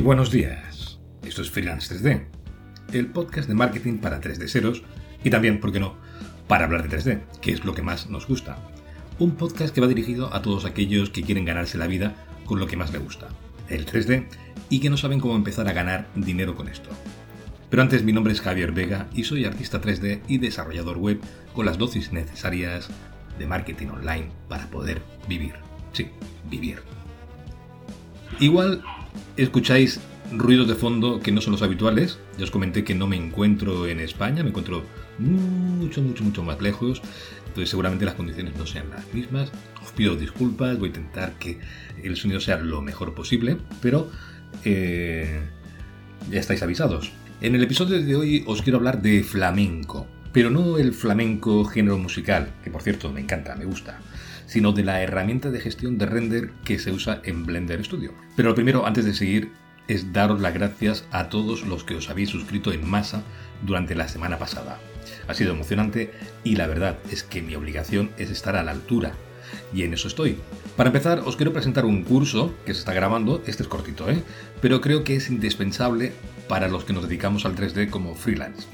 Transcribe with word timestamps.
Buenos 0.00 0.30
días. 0.30 0.98
Esto 1.24 1.40
es 1.40 1.50
Freelance 1.50 1.94
3D, 1.94 2.24
el 2.92 3.06
podcast 3.06 3.48
de 3.48 3.54
marketing 3.54 3.98
para 3.98 4.20
3D 4.20 4.48
seros 4.48 4.82
y 5.22 5.30
también, 5.30 5.60
¿por 5.60 5.72
qué 5.72 5.80
no?, 5.80 5.96
para 6.48 6.64
hablar 6.64 6.86
de 6.86 6.98
3D, 6.98 7.20
que 7.40 7.52
es 7.52 7.64
lo 7.64 7.74
que 7.74 7.82
más 7.82 8.10
nos 8.10 8.26
gusta. 8.26 8.58
Un 9.18 9.36
podcast 9.36 9.72
que 9.74 9.80
va 9.80 9.86
dirigido 9.86 10.34
a 10.34 10.42
todos 10.42 10.64
aquellos 10.64 11.10
que 11.10 11.22
quieren 11.22 11.44
ganarse 11.44 11.78
la 11.78 11.86
vida 11.86 12.14
con 12.44 12.58
lo 12.58 12.66
que 12.66 12.76
más 12.76 12.92
les 12.92 13.02
gusta, 13.02 13.28
el 13.68 13.86
3D, 13.86 14.26
y 14.68 14.80
que 14.80 14.90
no 14.90 14.96
saben 14.96 15.20
cómo 15.20 15.36
empezar 15.36 15.68
a 15.68 15.72
ganar 15.72 16.08
dinero 16.14 16.56
con 16.56 16.68
esto. 16.68 16.90
Pero 17.70 17.80
antes, 17.80 18.02
mi 18.02 18.12
nombre 18.12 18.32
es 18.32 18.40
Javier 18.40 18.72
Vega 18.72 19.08
y 19.14 19.24
soy 19.24 19.44
artista 19.44 19.80
3D 19.80 20.22
y 20.28 20.38
desarrollador 20.38 20.98
web 20.98 21.20
con 21.54 21.66
las 21.66 21.78
dosis 21.78 22.12
necesarias 22.12 22.88
de 23.38 23.46
marketing 23.46 23.88
online 23.88 24.30
para 24.48 24.68
poder 24.70 25.02
vivir. 25.28 25.54
Sí, 25.92 26.08
vivir. 26.50 26.82
Igual 28.40 28.82
escucháis 29.36 30.00
ruidos 30.32 30.68
de 30.68 30.74
fondo 30.74 31.20
que 31.20 31.32
no 31.32 31.40
son 31.40 31.52
los 31.52 31.62
habituales. 31.62 32.18
Ya 32.38 32.44
os 32.44 32.50
comenté 32.50 32.84
que 32.84 32.94
no 32.94 33.06
me 33.06 33.16
encuentro 33.16 33.86
en 33.86 34.00
España, 34.00 34.42
me 34.42 34.50
encuentro 34.50 34.84
mucho, 35.18 36.02
mucho, 36.02 36.24
mucho 36.24 36.42
más 36.42 36.60
lejos. 36.60 37.02
Entonces 37.46 37.70
seguramente 37.70 38.04
las 38.04 38.14
condiciones 38.14 38.56
no 38.56 38.66
sean 38.66 38.90
las 38.90 39.12
mismas. 39.12 39.50
Os 39.82 39.92
pido 39.92 40.16
disculpas, 40.16 40.78
voy 40.78 40.88
a 40.88 40.88
intentar 40.88 41.32
que 41.38 41.58
el 42.02 42.16
sonido 42.16 42.40
sea 42.40 42.58
lo 42.58 42.82
mejor 42.82 43.14
posible, 43.14 43.56
pero 43.80 44.10
eh, 44.64 45.40
ya 46.30 46.40
estáis 46.40 46.62
avisados. 46.62 47.12
En 47.40 47.54
el 47.54 47.62
episodio 47.62 48.00
de 48.02 48.16
hoy 48.16 48.44
os 48.46 48.62
quiero 48.62 48.78
hablar 48.78 49.02
de 49.02 49.22
flamenco, 49.22 50.06
pero 50.32 50.50
no 50.50 50.78
el 50.78 50.94
flamenco 50.94 51.64
género 51.64 51.98
musical, 51.98 52.54
que 52.62 52.70
por 52.70 52.82
cierto 52.82 53.12
me 53.12 53.20
encanta, 53.20 53.54
me 53.54 53.64
gusta 53.64 54.00
sino 54.46 54.72
de 54.72 54.84
la 54.84 55.02
herramienta 55.02 55.50
de 55.50 55.60
gestión 55.60 55.98
de 55.98 56.06
render 56.06 56.50
que 56.64 56.78
se 56.78 56.92
usa 56.92 57.20
en 57.24 57.46
Blender 57.46 57.84
Studio. 57.84 58.12
Pero 58.36 58.50
lo 58.50 58.54
primero, 58.54 58.86
antes 58.86 59.04
de 59.04 59.14
seguir, 59.14 59.52
es 59.88 60.12
daros 60.12 60.40
las 60.40 60.54
gracias 60.54 61.04
a 61.10 61.28
todos 61.28 61.66
los 61.66 61.84
que 61.84 61.94
os 61.94 62.08
habéis 62.10 62.30
suscrito 62.30 62.72
en 62.72 62.88
masa 62.88 63.22
durante 63.62 63.94
la 63.94 64.08
semana 64.08 64.38
pasada. 64.38 64.78
Ha 65.28 65.34
sido 65.34 65.52
emocionante 65.52 66.10
y 66.42 66.56
la 66.56 66.66
verdad 66.66 66.98
es 67.10 67.22
que 67.22 67.42
mi 67.42 67.54
obligación 67.54 68.10
es 68.18 68.30
estar 68.30 68.56
a 68.56 68.62
la 68.62 68.72
altura. 68.72 69.12
Y 69.72 69.82
en 69.82 69.92
eso 69.92 70.08
estoy. 70.08 70.38
Para 70.76 70.88
empezar, 70.88 71.20
os 71.20 71.36
quiero 71.36 71.52
presentar 71.52 71.84
un 71.84 72.02
curso 72.02 72.54
que 72.64 72.72
se 72.72 72.80
está 72.80 72.94
grabando, 72.94 73.42
este 73.46 73.62
es 73.62 73.68
cortito, 73.68 74.10
¿eh? 74.10 74.22
pero 74.60 74.80
creo 74.80 75.04
que 75.04 75.16
es 75.16 75.28
indispensable 75.28 76.12
para 76.48 76.68
los 76.68 76.84
que 76.84 76.92
nos 76.92 77.04
dedicamos 77.04 77.44
al 77.44 77.54
3D 77.54 77.90
como 77.90 78.14
freelance. 78.14 78.66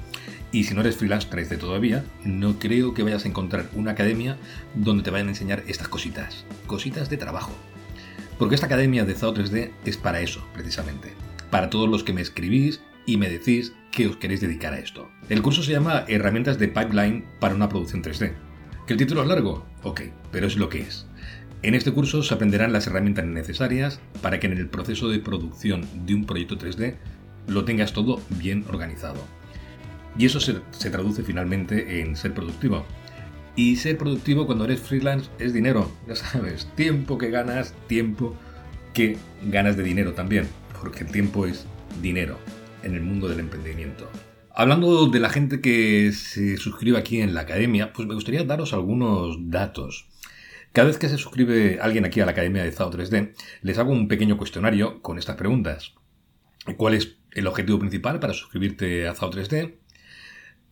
Y 0.53 0.65
si 0.65 0.75
no 0.75 0.81
eres 0.81 0.97
freelance 0.97 1.29
3D 1.31 1.59
todavía, 1.59 2.05
no 2.25 2.59
creo 2.59 2.93
que 2.93 3.05
vayas 3.05 3.25
a 3.25 3.29
encontrar 3.29 3.71
una 3.73 3.93
academia 3.93 4.37
donde 4.75 5.05
te 5.05 5.11
vayan 5.11 5.29
a 5.29 5.31
enseñar 5.31 5.63
estas 5.69 5.89
cositas, 5.89 6.45
cositas 6.67 7.09
de 7.09 7.17
trabajo. 7.17 7.53
Porque 8.37 8.57
esta 8.57 8.67
academia 8.67 9.05
de 9.05 9.15
ZAO 9.15 9.33
3D 9.33 9.71
es 9.85 9.97
para 9.97 10.21
eso, 10.21 10.45
precisamente. 10.53 11.13
Para 11.51 11.71
todos 11.71 11.89
los 11.89 12.03
que 12.03 12.13
me 12.13 12.21
escribís 12.21 12.81
y 13.07 13.17
me 13.17 13.31
decís 13.31 13.75
que 13.93 14.09
os 14.09 14.17
queréis 14.17 14.41
dedicar 14.41 14.73
a 14.73 14.79
esto. 14.79 15.09
El 15.29 15.43
curso 15.43 15.63
se 15.63 15.73
llama 15.73 16.05
Herramientas 16.09 16.59
de 16.59 16.69
Pipeline 16.69 17.25
para 17.39 17.55
una 17.55 17.69
producción 17.69 18.03
3D. 18.03 18.33
¿Que 18.89 18.95
el 18.95 18.99
título 18.99 19.23
es 19.23 19.29
largo? 19.29 19.65
Ok, 19.85 20.03
pero 20.33 20.49
es 20.49 20.57
lo 20.57 20.69
que 20.69 20.81
es. 20.81 21.07
En 21.63 21.75
este 21.75 21.93
curso 21.93 22.25
se 22.25 22.35
aprenderán 22.35 22.73
las 22.73 22.89
herramientas 22.89 23.27
necesarias 23.27 24.01
para 24.21 24.41
que 24.41 24.49
en 24.49 24.55
el 24.55 24.69
proceso 24.69 25.09
de 25.11 25.21
producción 25.21 25.87
de 26.07 26.15
un 26.15 26.25
proyecto 26.25 26.59
3D 26.59 26.97
lo 27.47 27.65
tengas 27.65 27.93
todo 27.93 28.21
bien 28.31 28.65
organizado 28.69 29.23
y 30.19 30.27
eso 30.27 30.41
se, 30.41 30.55
traduce 30.91 31.23
finalmente 31.23 32.01
en 32.01 32.17
ser 32.17 32.35
productivo. 32.35 32.85
Y 33.57 33.77
ser 33.77 33.99
productivo 33.99 34.47
cuando 34.47 34.65
eres 34.65 34.81
freelance 34.81 35.31
es 35.39 35.53
dinero, 35.53 35.91
ya 36.07 36.17
sabes, 36.17 36.69
tiempo 36.77 37.19
que 37.19 37.31
ganas, 37.31 37.75
tiempo 37.87 38.37
que 38.95 39.17
ganas 39.43 39.77
de 39.77 39.83
dinero 39.83 40.13
también, 40.15 40.47
porque 40.81 41.05
el 41.05 41.11
tiempo 41.11 41.47
es 41.47 41.67
dinero 42.01 42.39
en 42.83 42.95
el 42.95 43.03
mundo 43.03 43.29
del 43.29 43.41
emprendimiento. 43.41 44.09
Hablando 44.55 45.07
de 45.07 45.21
la 45.21 45.31
gente 45.31 45.61
que 45.61 46.13
se 46.13 46.57
suscribe 46.57 46.99
aquí 46.99 47.21
en 47.21 47.35
la 47.35 47.43
academia, 47.43 47.93
pues 47.93 48.07
me 48.07 48.15
gustaría 48.15 48.45
daros 48.45 48.73
algunos 48.73 49.51
datos. 49.51 50.07
Cada 50.73 50.89
vez 50.89 50.99
que 50.99 51.09
se 51.09 51.19
suscribe 51.19 51.79
alguien 51.81 52.05
aquí 52.05 52.21
a 52.21 52.27
la 52.27 52.31
Academia 52.31 52.63
de 52.63 52.71
ZAO 52.71 52.93
3D, 52.93 53.33
les 53.63 53.79
hago 53.79 53.91
un 53.91 54.07
pequeño 54.07 54.39
cuestionario 54.39 55.03
con 55.03 55.19
estas 55.19 55.37
preguntas. 55.37 55.95
¿Cuál 56.77 56.95
es 56.95 57.17
el 57.33 57.49
objetivo 57.49 57.81
principal 57.81 58.21
para 58.21 58.35
suscribirte 58.35 59.09
a 59.09 59.15
ZAO 59.15 59.33
3D? 59.33 59.80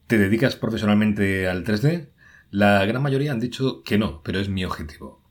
¿Te 0.09 0.17
dedicas 0.17 0.57
profesionalmente 0.57 1.49
al 1.49 1.65
3D? 1.65 2.09
La 2.51 2.83
gran 2.87 3.03
mayoría 3.03 3.31
han 3.31 3.41
dicho 3.41 3.83
que 3.83 3.99
no, 3.99 4.23
pero 4.23 4.41
es 4.41 4.49
mi 4.49 4.65
objetivo. 4.65 5.23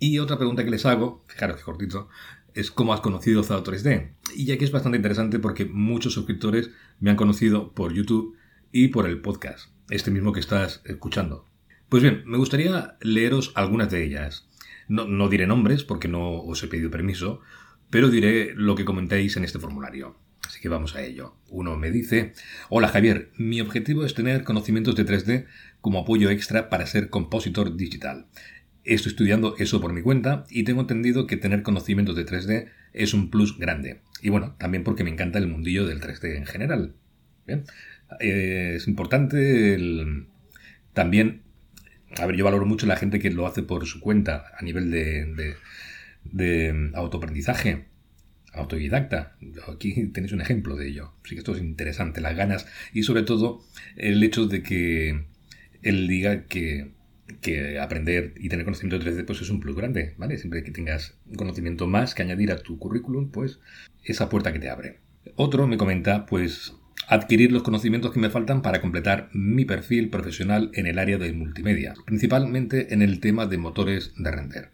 Y 0.00 0.18
otra 0.18 0.36
pregunta 0.36 0.64
que 0.64 0.72
les 0.72 0.84
hago, 0.84 1.22
fijaros 1.28 1.58
que 1.58 1.62
cortito, 1.62 2.08
es 2.54 2.72
cómo 2.72 2.92
has 2.92 3.02
conocido 3.02 3.44
Zao 3.44 3.62
3D. 3.62 4.14
Y 4.34 4.50
aquí 4.50 4.64
es 4.64 4.72
bastante 4.72 4.96
interesante 4.96 5.38
porque 5.38 5.66
muchos 5.66 6.12
suscriptores 6.12 6.72
me 6.98 7.10
han 7.10 7.16
conocido 7.16 7.72
por 7.72 7.92
YouTube 7.92 8.36
y 8.72 8.88
por 8.88 9.06
el 9.06 9.20
podcast, 9.20 9.70
este 9.88 10.10
mismo 10.10 10.32
que 10.32 10.40
estás 10.40 10.82
escuchando. 10.86 11.46
Pues 11.88 12.02
bien, 12.02 12.24
me 12.26 12.38
gustaría 12.38 12.96
leeros 13.00 13.52
algunas 13.54 13.92
de 13.92 14.02
ellas. 14.02 14.48
No, 14.88 15.06
no 15.06 15.28
diré 15.28 15.46
nombres 15.46 15.84
porque 15.84 16.08
no 16.08 16.40
os 16.40 16.60
he 16.64 16.66
pedido 16.66 16.90
permiso, 16.90 17.42
pero 17.90 18.10
diré 18.10 18.54
lo 18.56 18.74
que 18.74 18.84
comentéis 18.84 19.36
en 19.36 19.44
este 19.44 19.60
formulario. 19.60 20.16
Así 20.46 20.60
que 20.60 20.68
vamos 20.68 20.94
a 20.94 21.02
ello. 21.02 21.36
Uno 21.48 21.76
me 21.76 21.90
dice, 21.90 22.32
hola 22.68 22.88
Javier, 22.88 23.30
mi 23.36 23.60
objetivo 23.60 24.04
es 24.04 24.14
tener 24.14 24.44
conocimientos 24.44 24.94
de 24.96 25.06
3D 25.06 25.46
como 25.80 26.00
apoyo 26.00 26.30
extra 26.30 26.68
para 26.68 26.86
ser 26.86 27.08
compositor 27.08 27.76
digital. 27.76 28.26
Estoy 28.84 29.10
estudiando 29.10 29.56
eso 29.58 29.80
por 29.80 29.92
mi 29.92 30.02
cuenta 30.02 30.44
y 30.50 30.64
tengo 30.64 30.82
entendido 30.82 31.26
que 31.26 31.36
tener 31.36 31.62
conocimientos 31.62 32.16
de 32.16 32.26
3D 32.26 32.68
es 32.92 33.14
un 33.14 33.30
plus 33.30 33.58
grande. 33.58 34.02
Y 34.20 34.28
bueno, 34.28 34.54
también 34.58 34.84
porque 34.84 35.04
me 35.04 35.10
encanta 35.10 35.38
el 35.38 35.48
mundillo 35.48 35.86
del 35.86 36.00
3D 36.00 36.36
en 36.36 36.46
general. 36.46 36.94
Bien. 37.46 37.64
Eh, 38.20 38.74
es 38.76 38.86
importante 38.88 39.78
también... 40.92 41.42
A 42.18 42.26
ver, 42.26 42.36
yo 42.36 42.44
valoro 42.44 42.64
mucho 42.64 42.86
la 42.86 42.96
gente 42.96 43.18
que 43.18 43.30
lo 43.30 43.44
hace 43.44 43.62
por 43.62 43.86
su 43.86 43.98
cuenta 43.98 44.52
a 44.56 44.62
nivel 44.62 44.90
de 46.22 46.90
autoaprendizaje 46.94 47.86
autodidacta. 48.54 49.36
Aquí 49.72 50.06
tenéis 50.08 50.32
un 50.32 50.40
ejemplo 50.40 50.76
de 50.76 50.88
ello. 50.88 51.12
Así 51.24 51.34
que 51.34 51.40
esto 51.40 51.54
es 51.54 51.60
interesante, 51.60 52.20
las 52.20 52.36
ganas 52.36 52.66
y 52.92 53.02
sobre 53.02 53.22
todo 53.22 53.62
el 53.96 54.22
hecho 54.22 54.46
de 54.46 54.62
que 54.62 55.24
él 55.82 56.08
diga 56.08 56.44
que, 56.44 56.92
que 57.40 57.78
aprender 57.78 58.34
y 58.36 58.48
tener 58.48 58.64
conocimiento 58.64 59.04
de 59.04 59.12
3D 59.12 59.24
pues 59.26 59.40
es 59.42 59.50
un 59.50 59.60
plus 59.60 59.76
grande, 59.76 60.14
¿vale? 60.16 60.38
Siempre 60.38 60.62
que 60.62 60.70
tengas 60.70 61.16
conocimiento 61.36 61.86
más 61.86 62.14
que 62.14 62.22
añadir 62.22 62.52
a 62.52 62.58
tu 62.58 62.78
currículum, 62.78 63.30
pues 63.30 63.60
esa 64.04 64.28
puerta 64.28 64.52
que 64.52 64.58
te 64.58 64.70
abre. 64.70 64.98
Otro 65.36 65.66
me 65.66 65.78
comenta, 65.78 66.26
pues, 66.26 66.74
adquirir 67.08 67.52
los 67.52 67.62
conocimientos 67.62 68.12
que 68.12 68.20
me 68.20 68.30
faltan 68.30 68.62
para 68.62 68.80
completar 68.80 69.28
mi 69.32 69.64
perfil 69.64 70.10
profesional 70.10 70.70
en 70.74 70.86
el 70.86 70.98
área 70.98 71.18
de 71.18 71.32
multimedia, 71.32 71.94
principalmente 72.06 72.94
en 72.94 73.02
el 73.02 73.20
tema 73.20 73.46
de 73.46 73.58
motores 73.58 74.12
de 74.16 74.30
render. 74.30 74.70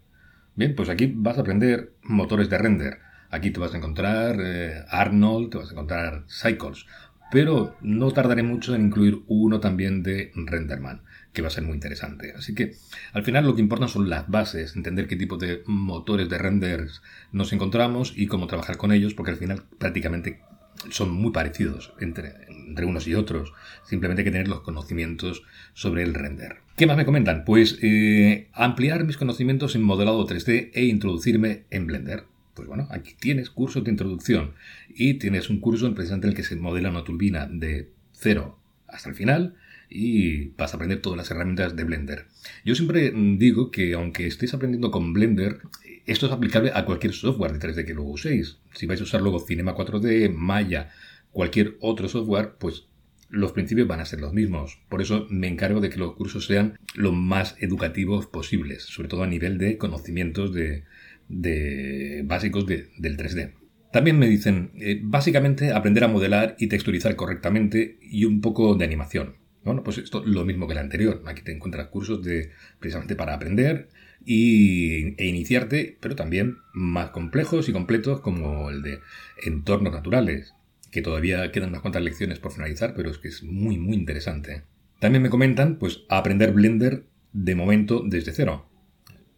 Bien, 0.55 0.75
pues 0.75 0.89
aquí 0.89 1.11
vas 1.15 1.37
a 1.37 1.41
aprender 1.41 1.93
motores 2.03 2.49
de 2.49 2.57
render 2.57 2.99
Aquí 3.31 3.51
te 3.51 3.59
vas 3.59 3.73
a 3.73 3.77
encontrar 3.77 4.37
eh, 4.41 4.83
Arnold, 4.89 5.49
te 5.49 5.57
vas 5.57 5.69
a 5.69 5.71
encontrar 5.71 6.25
Cycles, 6.27 6.85
pero 7.31 7.77
no 7.81 8.11
tardaré 8.11 8.43
mucho 8.43 8.75
en 8.75 8.87
incluir 8.87 9.21
uno 9.27 9.61
también 9.61 10.03
de 10.03 10.31
Renderman, 10.35 11.01
que 11.31 11.41
va 11.41 11.47
a 11.47 11.51
ser 11.51 11.63
muy 11.63 11.75
interesante. 11.75 12.33
Así 12.37 12.53
que 12.53 12.73
al 13.13 13.23
final 13.23 13.45
lo 13.45 13.55
que 13.55 13.61
importa 13.61 13.87
son 13.87 14.09
las 14.09 14.27
bases, 14.27 14.75
entender 14.75 15.07
qué 15.07 15.15
tipo 15.15 15.37
de 15.37 15.63
motores 15.65 16.27
de 16.27 16.37
renders 16.37 17.01
nos 17.31 17.53
encontramos 17.53 18.13
y 18.15 18.27
cómo 18.27 18.47
trabajar 18.47 18.75
con 18.75 18.91
ellos, 18.91 19.13
porque 19.13 19.31
al 19.31 19.37
final 19.37 19.63
prácticamente 19.79 20.41
son 20.89 21.11
muy 21.11 21.31
parecidos 21.31 21.93
entre, 22.01 22.33
entre, 22.49 22.85
unos 22.85 23.07
y 23.07 23.15
otros. 23.15 23.53
Simplemente 23.85 24.21
hay 24.21 24.25
que 24.25 24.31
tener 24.31 24.49
los 24.49 24.61
conocimientos 24.61 25.43
sobre 25.73 26.03
el 26.03 26.13
render. 26.13 26.57
¿Qué 26.75 26.85
más 26.85 26.97
me 26.97 27.05
comentan? 27.05 27.45
Pues 27.45 27.79
eh, 27.81 28.49
ampliar 28.53 29.05
mis 29.05 29.17
conocimientos 29.17 29.75
en 29.75 29.83
modelado 29.83 30.27
3D 30.27 30.71
e 30.73 30.85
introducirme 30.85 31.63
en 31.69 31.87
Blender. 31.87 32.30
Pues 32.61 32.67
bueno, 32.67 32.87
aquí 32.91 33.15
tienes 33.19 33.49
cursos 33.49 33.83
de 33.83 33.89
introducción 33.89 34.53
y 34.87 35.15
tienes 35.15 35.49
un 35.49 35.59
curso 35.59 35.91
precisamente 35.95 36.27
en 36.27 36.29
el 36.29 36.35
que 36.35 36.43
se 36.43 36.55
modela 36.55 36.91
una 36.91 37.03
turbina 37.03 37.47
de 37.47 37.89
cero 38.11 38.59
hasta 38.87 39.09
el 39.09 39.15
final 39.15 39.55
y 39.89 40.49
vas 40.49 40.71
a 40.71 40.75
aprender 40.75 41.01
todas 41.01 41.17
las 41.17 41.31
herramientas 41.31 41.75
de 41.75 41.83
Blender. 41.85 42.27
Yo 42.63 42.75
siempre 42.75 43.11
digo 43.15 43.71
que 43.71 43.95
aunque 43.95 44.27
estéis 44.27 44.53
aprendiendo 44.53 44.91
con 44.91 45.11
Blender, 45.11 45.61
esto 46.05 46.27
es 46.27 46.31
aplicable 46.31 46.71
a 46.75 46.85
cualquier 46.85 47.13
software 47.13 47.57
de 47.57 47.67
3D 47.67 47.83
que 47.83 47.95
luego 47.95 48.11
uséis. 48.11 48.59
Si 48.75 48.85
vais 48.85 49.01
a 49.01 49.05
usar 49.05 49.23
luego 49.23 49.39
Cinema 49.39 49.75
4D, 49.75 50.31
Maya, 50.31 50.91
cualquier 51.31 51.77
otro 51.79 52.07
software, 52.09 52.57
pues 52.59 52.85
los 53.31 53.53
principios 53.53 53.87
van 53.87 54.01
a 54.01 54.05
ser 54.05 54.21
los 54.21 54.33
mismos. 54.33 54.77
Por 54.87 55.01
eso 55.01 55.25
me 55.31 55.47
encargo 55.47 55.81
de 55.81 55.89
que 55.89 55.97
los 55.97 56.13
cursos 56.13 56.45
sean 56.45 56.77
lo 56.93 57.11
más 57.11 57.55
educativos 57.59 58.27
posibles, 58.27 58.83
sobre 58.83 59.07
todo 59.07 59.23
a 59.23 59.27
nivel 59.27 59.57
de 59.57 59.79
conocimientos 59.79 60.53
de, 60.53 60.83
de 61.31 62.23
básicos 62.25 62.65
del 62.65 63.17
3D. 63.17 63.53
También 63.91 64.19
me 64.19 64.27
dicen, 64.27 64.71
eh, 64.75 64.99
básicamente 65.03 65.73
aprender 65.73 66.03
a 66.03 66.07
modelar 66.07 66.55
y 66.59 66.67
texturizar 66.67 67.15
correctamente 67.15 67.97
y 68.01 68.25
un 68.25 68.41
poco 68.41 68.75
de 68.75 68.85
animación. 68.85 69.35
Bueno, 69.63 69.83
pues 69.83 69.97
esto 69.97 70.23
lo 70.25 70.45
mismo 70.45 70.65
que 70.65 70.73
el 70.73 70.79
anterior. 70.79 71.21
Aquí 71.25 71.43
te 71.43 71.51
encuentras 71.51 71.87
cursos 71.87 72.23
de 72.23 72.51
precisamente 72.79 73.15
para 73.15 73.33
aprender 73.33 73.89
y, 74.25 75.21
e 75.21 75.27
iniciarte, 75.27 75.97
pero 75.99 76.15
también 76.15 76.57
más 76.73 77.09
complejos 77.09 77.69
y 77.69 77.73
completos 77.73 78.21
como 78.21 78.69
el 78.69 78.81
de 78.81 78.99
entornos 79.43 79.93
naturales, 79.93 80.53
que 80.91 81.01
todavía 81.01 81.51
quedan 81.51 81.69
unas 81.69 81.81
cuantas 81.81 82.01
lecciones 82.01 82.39
por 82.39 82.51
finalizar, 82.51 82.93
pero 82.95 83.11
es 83.11 83.17
que 83.17 83.27
es 83.27 83.43
muy, 83.43 83.77
muy 83.77 83.95
interesante. 83.95 84.63
También 84.99 85.21
me 85.21 85.29
comentan, 85.29 85.77
pues, 85.77 86.03
aprender 86.09 86.53
Blender 86.53 87.05
de 87.33 87.55
momento 87.55 88.03
desde 88.05 88.31
cero. 88.31 88.67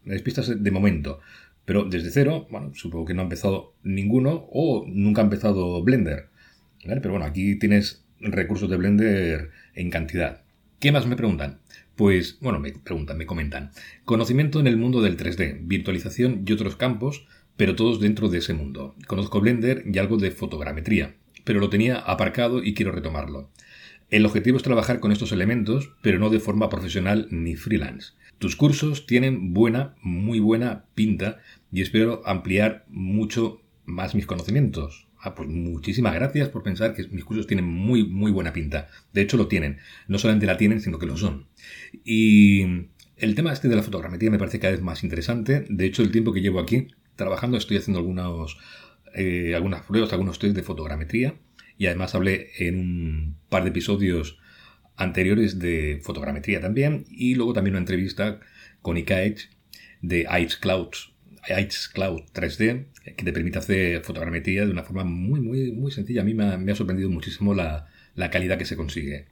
Las 0.06 0.22
pistas 0.22 0.62
de 0.62 0.72
momento. 0.72 1.20
Pero 1.66 1.86
desde 1.86 2.12
cero, 2.12 2.48
bueno, 2.52 2.72
supongo 2.74 3.06
que 3.06 3.14
no 3.14 3.22
ha 3.22 3.24
empezado 3.24 3.74
ninguno 3.84 4.48
o 4.52 4.86
nunca 4.88 5.22
ha 5.22 5.24
empezado 5.24 5.82
Blender. 5.84 6.30
Pero 6.86 7.12
bueno, 7.12 7.26
aquí 7.26 7.58
tienes 7.58 8.04
recursos 8.20 8.70
de 8.70 8.78
Blender 8.78 9.52
en 9.74 9.90
cantidad. 9.90 10.44
¿Qué 10.80 10.92
más 10.92 11.08
me 11.08 11.16
preguntan? 11.16 11.60
Pues, 11.96 12.40
bueno, 12.42 12.60
me 12.60 12.74
preguntan, 12.74 13.18
me 13.18 13.26
comentan. 13.26 13.72
Conocimiento 14.04 14.60
en 14.60 14.68
el 14.68 14.78
mundo 14.78 15.02
del 15.02 15.16
3D, 15.16 15.60
virtualización 15.62 16.44
y 16.46 16.52
otros 16.52 16.76
campos, 16.76 17.26
pero 17.56 17.76
todos 17.76 18.02
dentro 18.02 18.30
de 18.30 18.40
ese 18.40 18.54
mundo. 18.54 18.96
Conozco 19.08 19.40
Blender 19.40 19.84
y 19.86 20.00
algo 20.00 20.18
de 20.18 20.32
fotogrametría, 20.32 21.16
pero 21.44 21.60
lo 21.60 21.70
tenía 21.70 21.98
aparcado 21.98 22.64
y 22.64 22.74
quiero 22.74 22.92
retomarlo. 22.92 23.50
El 24.10 24.26
objetivo 24.26 24.58
es 24.58 24.64
trabajar 24.64 25.00
con 25.00 25.12
estos 25.12 25.32
elementos, 25.32 25.92
pero 26.02 26.20
no 26.20 26.30
de 26.30 26.40
forma 26.40 26.70
profesional 26.70 27.28
ni 27.32 27.56
freelance. 27.56 28.14
Tus 28.40 28.56
cursos 28.56 29.06
tienen 29.06 29.54
buena, 29.54 29.96
muy 30.02 30.40
buena 30.40 30.86
pinta 30.96 31.40
y 31.72 31.82
espero 31.82 32.22
ampliar 32.26 32.86
mucho 32.90 33.62
más 33.86 34.16
mis 34.16 34.26
conocimientos. 34.26 35.08
Ah, 35.20 35.36
pues 35.36 35.48
muchísimas 35.48 36.14
gracias 36.14 36.50
por 36.50 36.64
pensar 36.64 36.94
que 36.94 37.08
mis 37.08 37.24
cursos 37.24 37.48
tienen 37.48 37.66
muy, 37.66 38.04
muy 38.04 38.32
buena 38.32 38.52
pinta. 38.52 38.90
De 39.14 39.22
hecho, 39.22 39.38
lo 39.38 39.48
tienen. 39.48 39.78
No 40.10 40.20
solamente 40.20 40.46
la 40.46 40.58
tienen, 40.58 40.82
sino 40.82 41.00
que 41.00 41.06
lo 41.06 41.16
son. 41.16 41.48
Y 42.04 42.90
el 43.16 43.34
tema 43.34 43.54
este 43.54 43.70
de 43.70 43.78
la 43.78 43.84
fotogrametría 43.84 44.30
me 44.30 44.38
parece 44.38 44.60
cada 44.60 44.74
vez 44.74 44.82
más 44.82 45.04
interesante. 45.04 45.66
De 45.70 45.86
hecho, 45.86 46.02
el 46.02 46.12
tiempo 46.12 46.34
que 46.34 46.42
llevo 46.42 46.60
aquí 46.60 46.88
trabajando, 47.16 47.58
estoy 47.58 47.78
haciendo 47.78 48.00
algunos, 48.00 48.58
eh, 49.16 49.54
algunas 49.56 49.84
pruebas, 49.84 50.12
algunos 50.12 50.40
test 50.40 50.56
de 50.56 50.64
fotogrametría. 50.64 51.36
Y 51.78 51.88
además 51.88 52.16
hablé 52.16 52.52
en 52.58 52.80
un 52.80 53.38
par 53.50 53.64
de 53.64 53.70
episodios 53.70 54.38
anteriores 54.96 55.60
de 55.60 56.00
fotogrametría 56.04 56.62
también. 56.62 57.06
Y 57.10 57.36
luego 57.36 57.54
también 57.54 57.74
una 57.74 57.82
entrevista 57.82 58.40
con 58.82 58.98
Ikaech 58.98 59.50
de 60.02 60.28
Ice 60.40 60.58
Clouds 60.60 61.14
Ice 61.50 61.90
Cloud 61.94 62.24
3D, 62.34 62.86
que 63.16 63.24
te 63.24 63.34
permite 63.34 63.60
hacer 63.60 64.02
fotogrametría 64.02 64.66
de 64.66 64.72
una 64.72 64.84
forma 64.84 65.04
muy, 65.04 65.42
muy, 65.42 65.72
muy 65.72 65.92
sencilla. 65.92 66.22
A 66.22 66.24
mí 66.24 66.34
me 66.34 66.72
ha, 66.72 66.76
sorprendido 66.76 67.10
muchísimo 67.10 67.54
la, 67.54 67.88
calidad 68.32 68.58
que 68.58 68.66
se 68.66 68.78
consigue. 68.78 69.28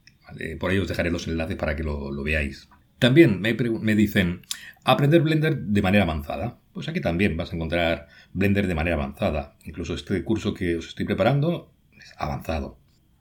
Por 0.60 0.72
ahí 0.72 0.78
os 0.78 0.88
dejaré 0.88 1.12
los 1.12 1.28
enlaces 1.28 1.56
para 1.56 1.76
que 1.76 1.84
lo, 1.84 2.24
veáis. 2.24 2.70
También 3.00 3.42
me, 3.42 3.54
me, 3.54 3.96
dicen, 3.96 4.42
aprender 4.84 5.22
Blender 5.22 5.58
de 5.58 5.82
manera 5.82 6.04
avanzada. 6.04 6.60
Pues 6.74 6.88
aquí 6.88 7.02
también 7.02 7.36
vas 7.38 7.52
a 7.52 7.56
encontrar 7.56 8.08
Blender 8.34 8.68
de 8.68 8.76
manera 8.76 8.96
avanzada. 8.96 9.56
Incluso 9.64 9.94
este 9.94 10.24
curso 10.24 10.54
que 10.54 10.76
os 10.76 10.90
estoy 10.90 11.06
preparando 11.06 11.72
avanzado. 12.18 12.77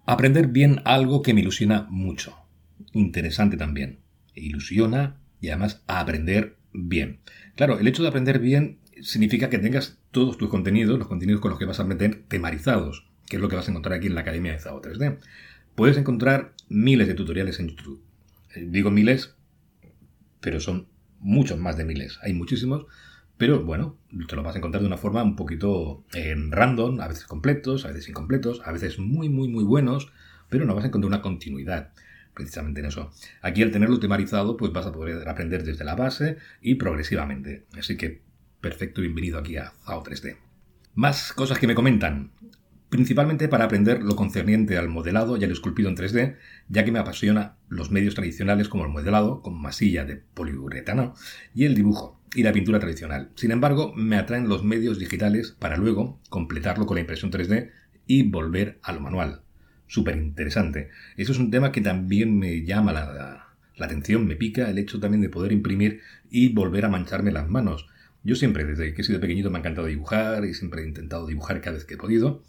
Aprender 0.06 0.48
bien 0.48 0.82
algo 0.84 1.22
que 1.22 1.34
me 1.34 1.40
ilusiona 1.40 1.86
mucho. 1.90 2.36
Interesante 2.92 3.56
también. 3.56 4.00
Ilusiona 4.34 5.20
y 5.40 5.48
además 5.48 5.82
aprender 5.86 6.56
bien. 6.72 7.20
Claro, 7.56 7.78
el 7.78 7.88
hecho 7.88 8.02
de 8.02 8.08
aprender 8.08 8.38
bien 8.38 8.78
significa 9.02 9.48
que 9.50 9.58
tengas 9.58 9.98
todos 10.10 10.38
tus 10.38 10.48
contenidos, 10.48 10.98
los 10.98 11.08
contenidos 11.08 11.40
con 11.40 11.50
los 11.50 11.58
que 11.58 11.64
vas 11.64 11.80
a 11.80 11.84
meter 11.84 12.24
temarizados, 12.28 13.06
que 13.28 13.36
es 13.36 13.42
lo 13.42 13.48
que 13.48 13.56
vas 13.56 13.68
a 13.68 13.70
encontrar 13.70 13.98
aquí 13.98 14.06
en 14.06 14.14
la 14.14 14.22
Academia 14.22 14.52
de 14.52 14.58
Zao 14.58 14.82
3D. 14.82 15.18
Puedes 15.74 15.96
encontrar 15.96 16.52
miles 16.68 17.08
de 17.08 17.14
tutoriales 17.14 17.60
en 17.60 17.68
YouTube. 17.68 18.02
Eh, 18.54 18.66
digo 18.68 18.90
miles, 18.90 19.34
pero 20.40 20.60
son 20.60 20.88
muchos 21.20 21.58
más 21.58 21.76
de 21.76 21.84
miles. 21.84 22.18
Hay 22.22 22.34
muchísimos, 22.34 22.86
pero 23.40 23.64
bueno, 23.64 23.96
te 24.28 24.37
lo 24.37 24.42
vas 24.42 24.54
a 24.54 24.58
encontrar 24.58 24.82
de 24.82 24.87
una 24.87 24.98
forma 24.98 25.22
un 25.22 25.34
poquito 25.34 26.04
eh, 26.12 26.34
random, 26.50 27.00
a 27.00 27.08
veces 27.08 27.25
completos, 27.25 27.87
a 27.87 27.88
veces 27.88 28.10
incompletos, 28.10 28.60
a 28.66 28.70
veces 28.70 28.98
muy, 28.98 29.31
muy, 29.31 29.48
muy 29.48 29.64
buenos, 29.64 30.12
pero 30.50 30.66
no 30.66 30.75
vas 30.75 30.84
a 30.84 30.88
encontrar 30.88 31.08
una 31.08 31.22
continuidad 31.22 31.94
precisamente 32.34 32.81
en 32.81 32.87
eso. 32.87 33.10
Aquí 33.40 33.62
al 33.62 33.70
tenerlo 33.70 33.98
temarizado, 33.98 34.58
pues 34.58 34.75
vas 34.75 34.84
a 34.84 34.92
poder 34.92 35.26
aprender 35.26 35.64
desde 35.64 35.84
la 35.84 35.94
base 35.94 36.37
y 36.60 36.75
progresivamente. 36.75 37.64
Así 37.78 37.96
que 37.96 38.20
perfecto, 38.60 39.00
bienvenido 39.00 39.38
aquí 39.38 39.56
a 39.56 39.72
ZAO 39.87 40.04
3D. 40.04 40.37
Más 40.94 41.32
cosas 41.32 41.58
que 41.58 41.66
me 41.66 41.75
comentan. 41.75 42.32
Principalmente 42.90 43.48
para 43.48 43.64
aprender 43.64 44.02
lo 44.02 44.16
concerniente 44.16 44.76
al 44.76 44.90
modelado 44.90 45.38
y 45.38 45.44
al 45.44 45.52
esculpido 45.52 45.88
en 45.88 45.96
3D, 45.96 46.37
ya 46.69 46.84
que 46.84 46.92
me 46.92 46.98
apasiona 46.98 47.56
los 47.70 47.90
medios 47.90 48.14
tradicionales 48.14 48.69
como 48.69 48.84
el 48.84 48.90
modelado, 48.90 49.40
con 49.40 49.58
masilla 49.58 50.04
de 50.04 50.16
poliuretano, 50.16 51.14
y 51.54 51.64
el 51.64 51.75
dibujo 51.75 52.19
y 52.34 52.42
la 52.42 52.52
pintura 52.52 52.78
tradicional. 52.78 53.30
Sin 53.34 53.50
embargo, 53.50 53.92
me 53.96 54.16
atraen 54.16 54.48
los 54.48 54.64
medios 54.64 54.98
digitales 54.98 55.56
para 55.58 55.76
luego 55.76 56.20
completarlo 56.28 56.86
con 56.86 56.96
la 56.96 57.00
impresión 57.00 57.30
3D 57.30 57.70
y 58.06 58.22
volver 58.24 58.78
a 58.82 58.92
lo 58.92 59.00
manual 59.00 59.42
súper 59.90 60.16
interesante. 60.16 60.88
Eso 61.16 61.32
es 61.32 61.38
un 61.38 61.50
tema 61.50 61.72
que 61.72 61.80
también 61.80 62.38
me 62.38 62.64
llama 62.64 62.92
la, 62.92 63.46
atención, 63.80 64.26
me 64.26 64.36
pica 64.36 64.70
el 64.70 64.78
hecho 64.78 65.00
también 65.00 65.20
de 65.20 65.28
poder 65.28 65.52
imprimir 65.52 66.00
y 66.30 66.52
volver 66.52 66.84
a 66.84 66.88
mancharme 66.88 67.32
las 67.32 67.48
manos. 67.48 67.88
Yo 68.22 68.36
siempre, 68.36 68.64
desde 68.64 68.94
que 68.94 69.02
he 69.02 69.04
sido 69.04 69.20
pequeñito, 69.20 69.50
me 69.50 69.58
ha 69.58 69.60
encantado 69.60 69.88
dibujar 69.88 70.44
y 70.44 70.54
siempre 70.54 70.82
he 70.82 70.86
intentado 70.86 71.26
dibujar 71.26 71.60
cada 71.60 71.74
vez 71.74 71.86
que 71.86 71.94
he 71.94 71.96
podido, 71.96 72.42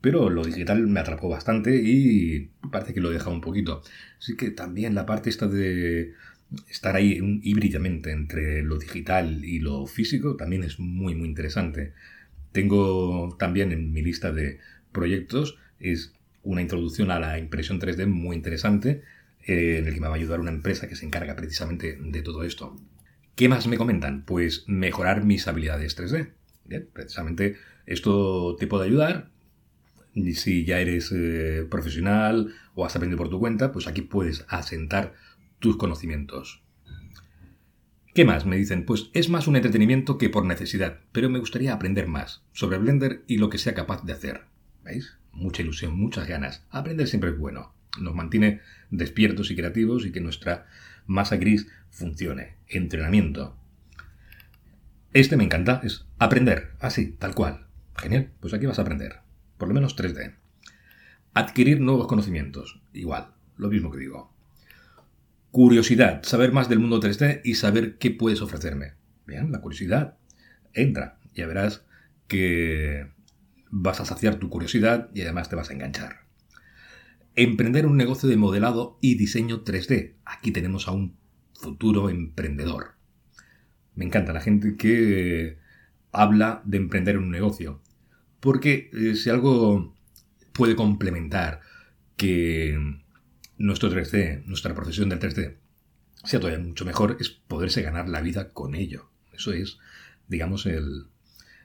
pero 0.00 0.28
lo 0.28 0.44
digital 0.44 0.86
me 0.88 1.00
atrapó 1.00 1.28
bastante 1.28 1.76
y 1.76 2.50
parece 2.72 2.94
que 2.94 3.00
lo 3.00 3.10
he 3.10 3.14
dejado 3.14 3.32
un 3.32 3.42
poquito. 3.42 3.82
Así 4.18 4.36
que 4.36 4.50
también 4.50 4.94
la 4.94 5.06
parte 5.06 5.30
esta 5.30 5.46
de 5.46 6.14
estar 6.68 6.96
ahí 6.96 7.20
híbridamente 7.42 8.10
entre 8.10 8.62
lo 8.62 8.78
digital 8.78 9.44
y 9.44 9.58
lo 9.58 9.86
físico 9.86 10.36
también 10.36 10.64
es 10.64 10.78
muy, 10.78 11.14
muy 11.14 11.28
interesante. 11.28 11.92
Tengo 12.52 13.36
también 13.38 13.72
en 13.72 13.92
mi 13.92 14.02
lista 14.02 14.32
de 14.32 14.58
proyectos 14.92 15.58
es 15.78 16.12
una 16.42 16.62
introducción 16.62 17.10
a 17.10 17.20
la 17.20 17.38
impresión 17.38 17.80
3D 17.80 18.06
muy 18.06 18.36
interesante, 18.36 19.02
eh, 19.46 19.78
en 19.78 19.86
el 19.86 19.94
que 19.94 20.00
me 20.00 20.08
va 20.08 20.14
a 20.14 20.16
ayudar 20.16 20.40
una 20.40 20.50
empresa 20.50 20.88
que 20.88 20.96
se 20.96 21.04
encarga 21.04 21.36
precisamente 21.36 21.98
de 22.00 22.22
todo 22.22 22.42
esto. 22.42 22.76
¿Qué 23.34 23.48
más 23.48 23.66
me 23.66 23.76
comentan? 23.76 24.24
Pues 24.24 24.64
mejorar 24.66 25.24
mis 25.24 25.46
habilidades 25.46 25.96
3D. 25.96 26.32
precisamente 26.92 27.56
esto 27.86 28.56
te 28.58 28.66
puede 28.66 28.86
ayudar. 28.86 29.30
Si 30.34 30.64
ya 30.64 30.80
eres 30.80 31.12
eh, 31.14 31.66
profesional 31.70 32.52
o 32.74 32.84
has 32.84 32.96
aprendido 32.96 33.18
por 33.18 33.30
tu 33.30 33.38
cuenta, 33.38 33.70
pues 33.70 33.86
aquí 33.86 34.02
puedes 34.02 34.44
asentar 34.48 35.14
tus 35.58 35.76
conocimientos. 35.76 36.62
¿Qué 38.14 38.24
más? 38.24 38.46
Me 38.46 38.56
dicen, 38.56 38.84
pues 38.84 39.10
es 39.12 39.28
más 39.28 39.46
un 39.46 39.56
entretenimiento 39.56 40.18
que 40.18 40.28
por 40.28 40.44
necesidad, 40.44 41.00
pero 41.12 41.30
me 41.30 41.38
gustaría 41.38 41.72
aprender 41.72 42.08
más 42.08 42.42
sobre 42.52 42.78
Blender 42.78 43.22
y 43.26 43.38
lo 43.38 43.48
que 43.48 43.58
sea 43.58 43.74
capaz 43.74 44.04
de 44.04 44.12
hacer. 44.12 44.46
¿Veis? 44.84 45.18
mucha 45.38 45.62
ilusión, 45.62 45.96
muchas 45.96 46.28
ganas. 46.28 46.64
Aprender 46.70 47.06
siempre 47.06 47.30
es 47.30 47.38
bueno. 47.38 47.72
Nos 48.00 48.14
mantiene 48.14 48.60
despiertos 48.90 49.50
y 49.50 49.56
creativos 49.56 50.04
y 50.04 50.12
que 50.12 50.20
nuestra 50.20 50.66
masa 51.06 51.36
gris 51.36 51.68
funcione. 51.90 52.56
Entrenamiento. 52.68 53.56
Este 55.12 55.36
me 55.36 55.44
encanta, 55.44 55.80
es 55.84 56.06
aprender, 56.18 56.72
así, 56.80 57.12
tal 57.12 57.34
cual. 57.34 57.66
Genial, 57.96 58.30
pues 58.40 58.52
aquí 58.52 58.66
vas 58.66 58.78
a 58.78 58.82
aprender. 58.82 59.20
Por 59.56 59.68
lo 59.68 59.74
menos 59.74 59.96
3D. 59.96 60.34
Adquirir 61.34 61.80
nuevos 61.80 62.06
conocimientos. 62.06 62.80
Igual, 62.92 63.32
lo 63.56 63.68
mismo 63.68 63.90
que 63.90 63.98
digo. 63.98 64.32
Curiosidad, 65.50 66.22
saber 66.24 66.52
más 66.52 66.68
del 66.68 66.78
mundo 66.78 67.00
3D 67.00 67.40
y 67.42 67.54
saber 67.54 67.96
qué 67.98 68.10
puedes 68.10 68.42
ofrecerme. 68.42 68.94
Bien, 69.26 69.50
la 69.50 69.60
curiosidad 69.60 70.18
entra. 70.74 71.18
Ya 71.34 71.46
verás 71.46 71.84
que 72.26 73.06
vas 73.70 74.00
a 74.00 74.04
saciar 74.04 74.36
tu 74.36 74.50
curiosidad 74.50 75.08
y 75.14 75.22
además 75.22 75.48
te 75.48 75.56
vas 75.56 75.70
a 75.70 75.72
enganchar. 75.72 76.20
Emprender 77.34 77.86
un 77.86 77.96
negocio 77.96 78.28
de 78.28 78.36
modelado 78.36 78.98
y 79.00 79.14
diseño 79.14 79.64
3D. 79.64 80.16
Aquí 80.24 80.50
tenemos 80.50 80.86
a 80.86 80.92
un 80.92 81.16
futuro 81.54 82.10
emprendedor. 82.10 82.94
Me 83.94 84.04
encanta 84.04 84.32
la 84.32 84.40
gente 84.40 84.76
que 84.76 85.58
habla 86.12 86.62
de 86.64 86.76
emprender 86.76 87.16
un 87.16 87.30
negocio. 87.30 87.80
Porque 88.40 88.90
eh, 88.92 89.14
si 89.14 89.30
algo 89.30 89.94
puede 90.52 90.76
complementar 90.76 91.60
que 92.16 92.78
nuestro 93.58 93.90
3D, 93.90 94.44
nuestra 94.44 94.74
profesión 94.74 95.08
del 95.08 95.20
3D, 95.20 95.56
sea 96.24 96.40
todavía 96.40 96.64
mucho 96.64 96.84
mejor, 96.84 97.16
es 97.20 97.30
poderse 97.30 97.82
ganar 97.82 98.08
la 98.08 98.20
vida 98.20 98.50
con 98.50 98.74
ello. 98.74 99.10
Eso 99.32 99.52
es, 99.52 99.78
digamos, 100.26 100.66
el, 100.66 101.06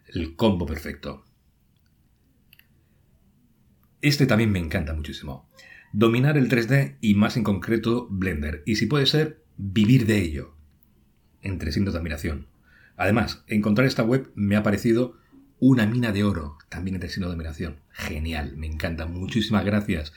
el 0.08 0.36
combo 0.36 0.66
perfecto. 0.66 1.26
Este 4.02 4.26
también 4.26 4.52
me 4.52 4.60
encanta 4.60 4.94
muchísimo. 4.94 5.50
Dominar 5.94 6.38
el 6.38 6.50
3D 6.50 6.98
y 7.02 7.14
más 7.14 7.38
en 7.38 7.44
concreto 7.44 8.08
Blender. 8.10 8.64
Y 8.66 8.76
si 8.76 8.86
puede 8.86 9.06
ser, 9.06 9.44
vivir 9.58 10.06
de 10.06 10.20
ello. 10.20 10.56
Entre 11.42 11.72
signos 11.72 11.94
de 11.94 12.00
admiración. 12.00 12.48
Además, 12.98 13.44
encontrar 13.48 13.88
esta 13.88 14.04
web 14.04 14.32
me 14.36 14.56
ha 14.56 14.64
parecido 14.64 15.18
una 15.60 15.86
mina 15.86 16.12
de 16.12 16.24
oro. 16.24 16.58
También 16.70 16.96
entre 16.96 17.10
signos 17.10 17.30
de 17.30 17.36
admiración. 17.36 17.80
Genial, 17.92 18.58
me 18.58 18.68
encanta. 18.68 19.06
Muchísimas 19.06 19.66
gracias. 19.66 20.14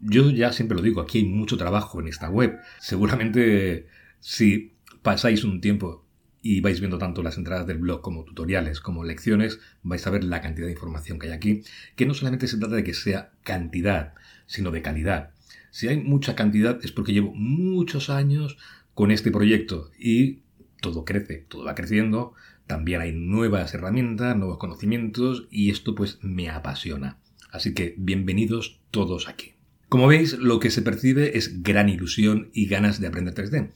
Yo 0.00 0.30
ya 0.30 0.52
siempre 0.52 0.76
lo 0.76 0.82
digo, 0.82 1.00
aquí 1.00 1.18
hay 1.18 1.24
mucho 1.24 1.56
trabajo 1.56 2.00
en 2.00 2.08
esta 2.08 2.30
web. 2.30 2.58
Seguramente 2.80 3.88
si 4.20 4.74
pasáis 5.02 5.44
un 5.44 5.60
tiempo 5.60 6.04
y 6.40 6.60
vais 6.60 6.80
viendo 6.80 6.98
tanto 6.98 7.22
las 7.22 7.36
entradas 7.36 7.66
del 7.66 7.78
blog 7.78 8.00
como 8.00 8.24
tutoriales 8.24 8.80
como 8.80 9.04
lecciones, 9.04 9.58
vais 9.82 10.06
a 10.06 10.10
ver 10.10 10.24
la 10.24 10.40
cantidad 10.40 10.66
de 10.66 10.72
información 10.72 11.18
que 11.18 11.26
hay 11.26 11.32
aquí, 11.32 11.62
que 11.96 12.06
no 12.06 12.14
solamente 12.14 12.46
se 12.46 12.58
trata 12.58 12.76
de 12.76 12.84
que 12.84 12.94
sea 12.94 13.32
cantidad, 13.42 14.14
sino 14.46 14.70
de 14.70 14.82
calidad. 14.82 15.32
Si 15.70 15.88
hay 15.88 15.98
mucha 15.98 16.36
cantidad 16.36 16.78
es 16.82 16.92
porque 16.92 17.12
llevo 17.12 17.34
muchos 17.34 18.08
años 18.08 18.56
con 18.94 19.10
este 19.10 19.30
proyecto 19.30 19.90
y 19.98 20.40
todo 20.80 21.04
crece, 21.04 21.44
todo 21.48 21.64
va 21.64 21.74
creciendo, 21.74 22.34
también 22.66 23.00
hay 23.00 23.12
nuevas 23.12 23.74
herramientas, 23.74 24.36
nuevos 24.36 24.58
conocimientos 24.58 25.48
y 25.50 25.70
esto 25.70 25.94
pues 25.94 26.18
me 26.22 26.50
apasiona. 26.50 27.18
Así 27.50 27.74
que 27.74 27.94
bienvenidos 27.98 28.80
todos 28.90 29.28
aquí. 29.28 29.57
Como 29.88 30.06
veis, 30.06 30.38
lo 30.38 30.60
que 30.60 30.70
se 30.70 30.82
percibe 30.82 31.38
es 31.38 31.62
gran 31.62 31.88
ilusión 31.88 32.50
y 32.52 32.66
ganas 32.66 33.00
de 33.00 33.06
aprender 33.06 33.34
3D, 33.34 33.70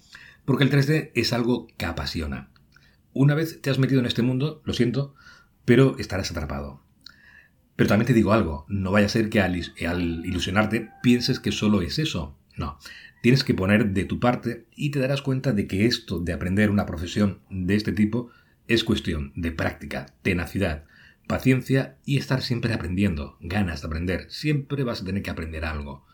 porque 0.45 0.65
el 0.65 0.71
3D 0.71 1.11
es 1.15 1.33
algo 1.33 1.69
que 1.79 1.87
apasiona. 1.87 2.51
Una 3.15 3.35
vez 3.35 3.63
te 3.63 3.71
has 3.71 3.79
metido 3.79 4.01
en 4.01 4.07
este 4.07 4.23
mundo, 4.23 4.61
lo 4.65 4.75
siento, 4.75 5.15
pero 5.65 5.97
estarás 5.99 6.31
atrapado. 6.31 6.83
Pero 7.77 7.89
también 7.89 8.07
te 8.07 8.13
digo 8.13 8.35
algo, 8.35 8.67
no 8.69 8.93
vaya 8.93 9.07
a 9.07 9.11
ser 9.11 9.31
que 9.31 9.41
al, 9.41 9.57
ilusionarte 10.27 10.91
pienses 11.03 11.41
que 11.41 11.51
solo 11.51 11.81
es 11.81 11.99
eso. 11.99 12.37
No, 12.57 12.79
tienes 13.23 13.43
que 13.43 13.55
poner 13.55 13.93
de 13.93 14.05
tu 14.05 14.21
parte 14.21 14.67
y 14.77 14.91
te 14.91 14.99
darás 14.99 15.23
cuenta 15.23 15.53
de 15.53 15.67
que 15.67 15.87
esto 15.87 16.21
de 16.21 16.35
aprender 16.35 16.71
una 16.71 16.85
profesión 16.85 17.41
de 17.49 17.75
este 17.75 17.93
tipo 17.93 18.31
es 18.69 18.85
cuestión 18.85 19.33
de 19.35 19.53
práctica, 19.53 20.07
tenacidad, 20.23 20.85
paciencia 21.27 21.99
y 22.05 22.19
estar 22.19 22.43
siempre 22.43 22.75
aprendiendo, 22.75 23.37
ganas 23.41 23.81
de 23.81 23.87
aprender. 23.87 24.31
Siempre 24.31 24.85
vas 24.85 25.03
a 25.03 25.05
tener 25.05 25.23
que 25.23 25.31
aprender 25.31 25.65
algo. 25.65 26.05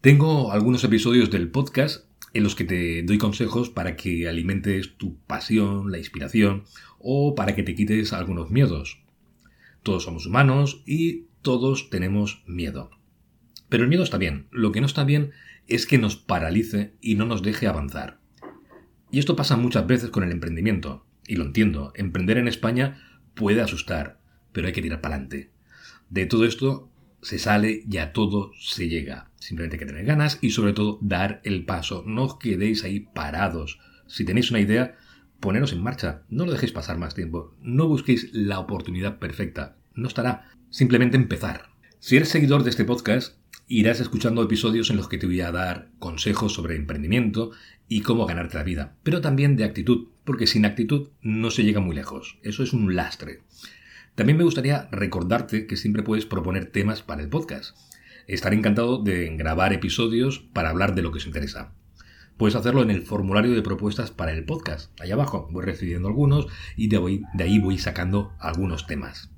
Tengo 0.00 0.52
algunos 0.52 0.82
episodios 0.84 1.30
del 1.30 1.50
podcast 1.50 2.06
en 2.34 2.42
los 2.42 2.54
que 2.54 2.64
te 2.64 3.02
doy 3.02 3.18
consejos 3.18 3.70
para 3.70 3.96
que 3.96 4.28
alimentes 4.28 4.96
tu 4.96 5.18
pasión, 5.26 5.90
la 5.90 5.98
inspiración 5.98 6.64
o 6.98 7.34
para 7.34 7.54
que 7.54 7.62
te 7.62 7.74
quites 7.74 8.12
algunos 8.12 8.50
miedos. 8.50 9.02
Todos 9.82 10.04
somos 10.04 10.26
humanos 10.26 10.82
y 10.86 11.26
todos 11.42 11.90
tenemos 11.90 12.42
miedo. 12.46 12.90
Pero 13.68 13.84
el 13.84 13.88
miedo 13.88 14.04
está 14.04 14.18
bien. 14.18 14.46
Lo 14.50 14.72
que 14.72 14.80
no 14.80 14.86
está 14.86 15.04
bien 15.04 15.32
es 15.66 15.86
que 15.86 15.98
nos 15.98 16.16
paralice 16.16 16.94
y 17.00 17.14
no 17.14 17.26
nos 17.26 17.42
deje 17.42 17.66
avanzar. 17.66 18.20
Y 19.10 19.18
esto 19.18 19.36
pasa 19.36 19.56
muchas 19.56 19.86
veces 19.86 20.10
con 20.10 20.24
el 20.24 20.32
emprendimiento. 20.32 21.04
Y 21.26 21.36
lo 21.36 21.44
entiendo, 21.44 21.92
emprender 21.94 22.38
en 22.38 22.48
España 22.48 23.20
puede 23.34 23.60
asustar, 23.60 24.20
pero 24.52 24.66
hay 24.66 24.72
que 24.72 24.82
tirar 24.82 25.00
para 25.00 25.16
adelante. 25.16 25.50
De 26.10 26.26
todo 26.26 26.44
esto 26.44 26.90
se 27.22 27.38
sale 27.38 27.84
y 27.88 27.98
a 27.98 28.12
todo 28.12 28.52
se 28.60 28.88
llega. 28.88 29.30
Simplemente 29.38 29.76
hay 29.76 29.80
que 29.80 29.86
tener 29.86 30.04
ganas 30.04 30.38
y 30.40 30.50
sobre 30.50 30.72
todo 30.72 30.98
dar 31.00 31.40
el 31.44 31.64
paso. 31.64 32.04
No 32.06 32.24
os 32.24 32.38
quedéis 32.38 32.84
ahí 32.84 33.00
parados. 33.00 33.78
Si 34.06 34.24
tenéis 34.24 34.50
una 34.50 34.60
idea, 34.60 34.96
poneros 35.40 35.72
en 35.72 35.82
marcha. 35.82 36.22
No 36.28 36.44
lo 36.44 36.52
dejéis 36.52 36.72
pasar 36.72 36.98
más 36.98 37.14
tiempo. 37.14 37.54
No 37.62 37.88
busquéis 37.88 38.30
la 38.32 38.58
oportunidad 38.58 39.18
perfecta. 39.18 39.76
No 39.94 40.08
estará. 40.08 40.50
Simplemente 40.70 41.16
empezar. 41.16 41.70
Si 41.98 42.16
eres 42.16 42.28
seguidor 42.28 42.64
de 42.64 42.70
este 42.70 42.84
podcast, 42.84 43.36
irás 43.68 44.00
escuchando 44.00 44.42
episodios 44.42 44.90
en 44.90 44.96
los 44.96 45.08
que 45.08 45.18
te 45.18 45.26
voy 45.26 45.40
a 45.40 45.52
dar 45.52 45.90
consejos 45.98 46.52
sobre 46.52 46.76
emprendimiento 46.76 47.52
y 47.88 48.00
cómo 48.00 48.26
ganarte 48.26 48.56
la 48.56 48.64
vida. 48.64 48.96
Pero 49.02 49.20
también 49.20 49.56
de 49.56 49.64
actitud, 49.64 50.08
porque 50.24 50.46
sin 50.46 50.64
actitud 50.64 51.08
no 51.20 51.50
se 51.50 51.62
llega 51.62 51.80
muy 51.80 51.94
lejos. 51.94 52.38
Eso 52.42 52.62
es 52.62 52.72
un 52.72 52.94
lastre. 52.96 53.40
También 54.14 54.36
me 54.36 54.44
gustaría 54.44 54.88
recordarte 54.92 55.66
que 55.66 55.78
siempre 55.78 56.02
puedes 56.02 56.26
proponer 56.26 56.66
temas 56.66 57.02
para 57.02 57.22
el 57.22 57.30
podcast. 57.30 57.74
Estaré 58.26 58.56
encantado 58.56 59.02
de 59.02 59.34
grabar 59.36 59.72
episodios 59.72 60.38
para 60.52 60.68
hablar 60.68 60.94
de 60.94 61.00
lo 61.00 61.12
que 61.12 61.18
os 61.18 61.26
interesa. 61.26 61.72
Puedes 62.36 62.54
hacerlo 62.54 62.82
en 62.82 62.90
el 62.90 63.02
formulario 63.02 63.52
de 63.52 63.62
propuestas 63.62 64.10
para 64.10 64.32
el 64.32 64.44
podcast. 64.44 64.90
Ahí 65.00 65.10
abajo 65.12 65.48
voy 65.50 65.64
recibiendo 65.64 66.08
algunos 66.08 66.46
y 66.76 66.88
de, 66.88 67.22
ahí 67.38 67.58
voy 67.58 67.78
sacando 67.78 68.34
algunos 68.38 68.86
temas. 68.86 69.30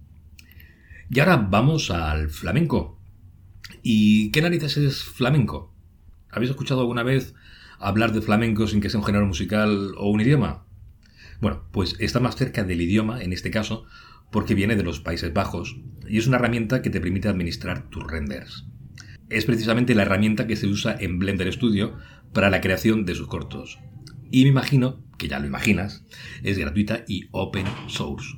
Y 1.09 1.21
ahora 1.21 1.37
vamos 1.37 1.93
al 1.93 2.29
flamenco. 2.29 2.99
¿Y 3.81 4.33
qué 4.33 4.43
narices 4.43 4.77
es 4.77 5.05
flamenco? 5.05 5.73
¿Habéis 6.31 6.51
escuchado 6.51 6.81
alguna 6.81 7.05
vez 7.05 7.35
hablar 7.79 8.13
de 8.13 8.23
flamenco 8.23 8.67
sin 8.67 8.81
que 8.81 8.91
sea 8.91 8.99
un 8.99 9.07
género 9.07 9.27
musical 9.27 9.93
o 9.97 10.11
un 10.11 10.21
idioma? 10.21 10.65
Bueno, 11.41 11.63
pues 11.71 11.95
está 12.01 12.19
más 12.21 12.37
cerca 12.37 12.65
del 12.65 12.81
idioma, 12.81 13.23
en 13.23 13.33
este 13.33 13.51
caso, 13.51 13.87
porque 14.35 14.57
viene 14.57 14.75
de 14.75 14.83
los 14.83 14.99
Países 14.99 15.33
Bajos 15.33 15.77
y 16.09 16.19
es 16.19 16.27
una 16.27 16.39
herramienta 16.39 16.83
que 16.83 16.91
te 16.91 17.01
permite 17.01 17.29
administrar 17.29 17.89
tus 17.89 18.05
renders. 18.05 18.67
Es 19.31 19.45
precisamente 19.45 19.95
la 19.95 20.03
herramienta 20.03 20.49
que 20.49 20.57
se 20.57 20.67
usa 20.67 20.97
en 20.99 21.21
Blender 21.21 21.53
Studio 21.53 21.97
para 22.33 22.51
la 22.51 22.61
creación 22.61 23.05
de 23.05 23.15
sus 23.15 23.29
cortos. 23.29 23.79
Y 24.33 24.43
me 24.43 24.49
imagino, 24.49 25.05
que 25.19 25.29
ya 25.29 25.39
lo 25.39 25.47
imaginas, 25.47 26.05
es 26.43 26.59
gratuita 26.59 27.05
y 27.07 27.29
open 27.31 27.65
source. 27.87 28.37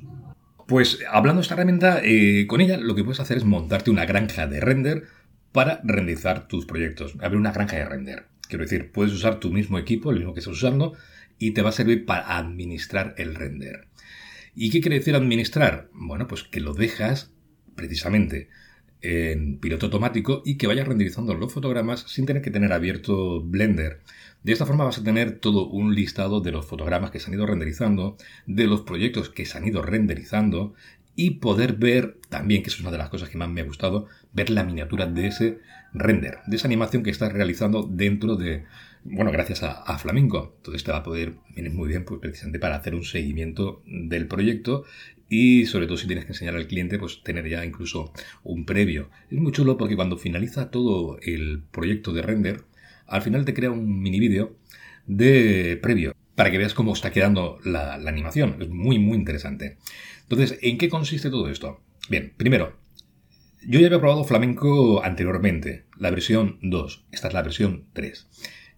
Pues 0.67 0.99
hablando 1.09 1.39
de 1.39 1.45
esta 1.45 1.55
herramienta, 1.55 1.99
eh, 2.03 2.45
con 2.45 2.61
ella 2.61 2.77
lo 2.77 2.93
que 2.93 3.03
puedes 3.03 3.19
hacer 3.19 3.37
es 3.37 3.43
montarte 3.43 3.89
una 3.89 4.05
granja 4.05 4.45
de 4.45 4.59
render 4.59 5.05
para 5.51 5.81
renderizar 5.83 6.47
tus 6.47 6.67
proyectos. 6.67 7.15
Abrir 7.21 7.39
una 7.39 7.53
granja 7.53 7.75
de 7.75 7.85
render. 7.85 8.27
Quiero 8.47 8.65
decir, 8.65 8.91
puedes 8.91 9.13
usar 9.13 9.39
tu 9.39 9.49
mismo 9.49 9.79
equipo, 9.79 10.11
el 10.11 10.17
mismo 10.17 10.35
que 10.35 10.41
estás 10.41 10.57
usando, 10.57 10.93
y 11.39 11.55
te 11.55 11.63
va 11.63 11.69
a 11.69 11.73
servir 11.73 12.05
para 12.05 12.37
administrar 12.37 13.15
el 13.17 13.33
render. 13.33 13.87
¿Y 14.59 14.71
qué 14.71 14.81
quiere 14.81 14.97
decir 14.97 15.13
administrar? 15.13 15.87
Bueno, 15.93 16.27
pues 16.27 16.41
que 16.41 16.59
lo 16.59 16.73
dejas 16.73 17.31
precisamente 17.75 18.49
en 19.01 19.59
piloto 19.59 19.85
automático 19.85 20.41
y 20.43 20.57
que 20.57 20.65
vayas 20.65 20.87
renderizando 20.87 21.35
los 21.35 21.53
fotogramas 21.53 22.05
sin 22.07 22.25
tener 22.25 22.41
que 22.41 22.49
tener 22.49 22.73
abierto 22.73 23.43
Blender. 23.43 24.01
De 24.41 24.53
esta 24.53 24.65
forma 24.65 24.83
vas 24.83 24.97
a 24.97 25.03
tener 25.03 25.37
todo 25.39 25.67
un 25.67 25.93
listado 25.93 26.41
de 26.41 26.51
los 26.51 26.65
fotogramas 26.65 27.11
que 27.11 27.19
se 27.19 27.27
han 27.27 27.35
ido 27.35 27.45
renderizando, 27.45 28.17
de 28.47 28.65
los 28.65 28.81
proyectos 28.81 29.29
que 29.29 29.45
se 29.45 29.59
han 29.59 29.67
ido 29.67 29.83
renderizando 29.83 30.73
y 31.15 31.35
poder 31.35 31.73
ver 31.73 32.17
también, 32.27 32.63
que 32.63 32.69
es 32.69 32.79
una 32.79 32.89
de 32.89 32.97
las 32.97 33.09
cosas 33.09 33.29
que 33.29 33.37
más 33.37 33.49
me 33.49 33.61
ha 33.61 33.65
gustado, 33.65 34.07
ver 34.33 34.49
la 34.49 34.63
miniatura 34.63 35.05
de 35.05 35.27
ese 35.27 35.59
render, 35.93 36.39
de 36.47 36.55
esa 36.55 36.67
animación 36.67 37.03
que 37.03 37.11
estás 37.11 37.31
realizando 37.31 37.83
dentro 37.83 38.35
de, 38.37 38.65
bueno, 39.09 39.31
gracias 39.31 39.63
a, 39.63 39.71
a, 39.71 39.97
Flamenco. 39.97 40.55
Entonces 40.57 40.83
te 40.83 40.91
va 40.91 40.97
a 40.97 41.03
poder 41.03 41.35
venir 41.55 41.71
muy 41.71 41.87
bien 41.87 42.05
pues, 42.05 42.19
precisamente 42.19 42.59
para 42.59 42.75
hacer 42.75 42.95
un 42.95 43.03
seguimiento 43.03 43.81
del 43.85 44.27
proyecto 44.27 44.85
y 45.29 45.65
sobre 45.65 45.87
todo 45.87 45.97
si 45.97 46.07
tienes 46.07 46.25
que 46.25 46.31
enseñar 46.31 46.55
al 46.55 46.67
cliente, 46.67 46.97
pues 46.99 47.21
tener 47.23 47.47
ya 47.49 47.65
incluso 47.65 48.13
un 48.43 48.65
previo. 48.65 49.09
Es 49.29 49.39
muy 49.39 49.51
chulo 49.51 49.77
porque 49.77 49.95
cuando 49.95 50.17
finaliza 50.17 50.71
todo 50.71 51.19
el 51.21 51.63
proyecto 51.71 52.13
de 52.13 52.21
render, 52.21 52.63
al 53.05 53.21
final 53.21 53.45
te 53.45 53.53
crea 53.53 53.71
un 53.71 54.01
mini 54.01 54.19
vídeo 54.19 54.55
de 55.05 55.79
previo 55.81 56.15
para 56.35 56.51
que 56.51 56.57
veas 56.57 56.73
cómo 56.73 56.93
está 56.93 57.11
quedando 57.11 57.59
la, 57.63 57.95
animación. 57.95 58.57
Es 58.61 58.69
muy, 58.69 58.99
muy 58.99 59.17
interesante. 59.17 59.77
Entonces, 60.23 60.59
¿en 60.61 60.77
qué 60.77 60.87
consiste 60.87 61.29
todo 61.29 61.49
esto? 61.49 61.81
Bien, 62.09 62.33
primero, 62.37 62.77
yo 63.65 63.79
ya 63.79 63.87
había 63.87 63.99
probado 63.99 64.23
Flamenco 64.23 65.03
anteriormente, 65.03 65.85
la 65.97 66.11
versión 66.11 66.59
2. 66.61 67.05
Esta 67.11 67.27
es 67.27 67.33
la 67.33 67.41
versión 67.41 67.85
3. 67.93 68.27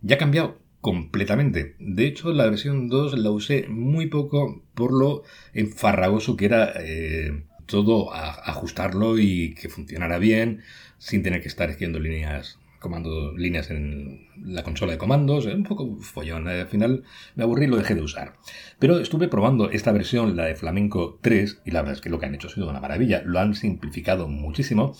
Ya 0.01 0.15
ha 0.15 0.19
cambiado 0.19 0.59
completamente. 0.81 1.75
De 1.79 2.05
hecho, 2.05 2.31
la 2.33 2.45
versión 2.45 2.87
2 2.87 3.17
la 3.19 3.31
usé 3.31 3.67
muy 3.67 4.07
poco 4.07 4.63
por 4.73 4.93
lo 4.93 5.23
enfarragoso 5.53 6.37
que 6.37 6.45
era 6.45 6.71
eh, 6.79 7.43
todo 7.65 8.13
ajustarlo 8.13 9.19
y 9.19 9.53
que 9.55 9.69
funcionara 9.69 10.17
bien 10.17 10.61
sin 10.97 11.23
tener 11.23 11.41
que 11.41 11.47
estar 11.47 11.69
escribiendo 11.69 11.99
líneas 11.99 12.59
comando 12.79 13.35
líneas 13.35 13.69
en 13.71 14.27
la 14.41 14.63
consola 14.63 14.93
de 14.93 14.97
comandos, 14.97 15.45
un 15.45 15.63
poco 15.63 15.97
follón. 15.97 16.47
Al 16.47 16.67
final 16.67 17.03
me 17.35 17.43
aburrí 17.43 17.65
y 17.65 17.67
lo 17.67 17.77
dejé 17.77 17.93
de 17.93 18.01
usar. 18.01 18.33
Pero 18.79 18.99
estuve 18.99 19.27
probando 19.27 19.69
esta 19.69 19.91
versión, 19.91 20.35
la 20.35 20.45
de 20.45 20.55
Flamenco 20.55 21.19
3, 21.21 21.61
y 21.65 21.71
la 21.71 21.81
verdad 21.81 21.95
es 21.95 22.01
que 22.01 22.09
lo 22.09 22.19
que 22.19 22.25
han 22.25 22.35
hecho 22.35 22.47
ha 22.47 22.51
sido 22.51 22.69
una 22.69 22.79
maravilla. 22.79 23.21
Lo 23.25 23.39
han 23.39 23.53
simplificado 23.53 24.27
muchísimo. 24.27 24.95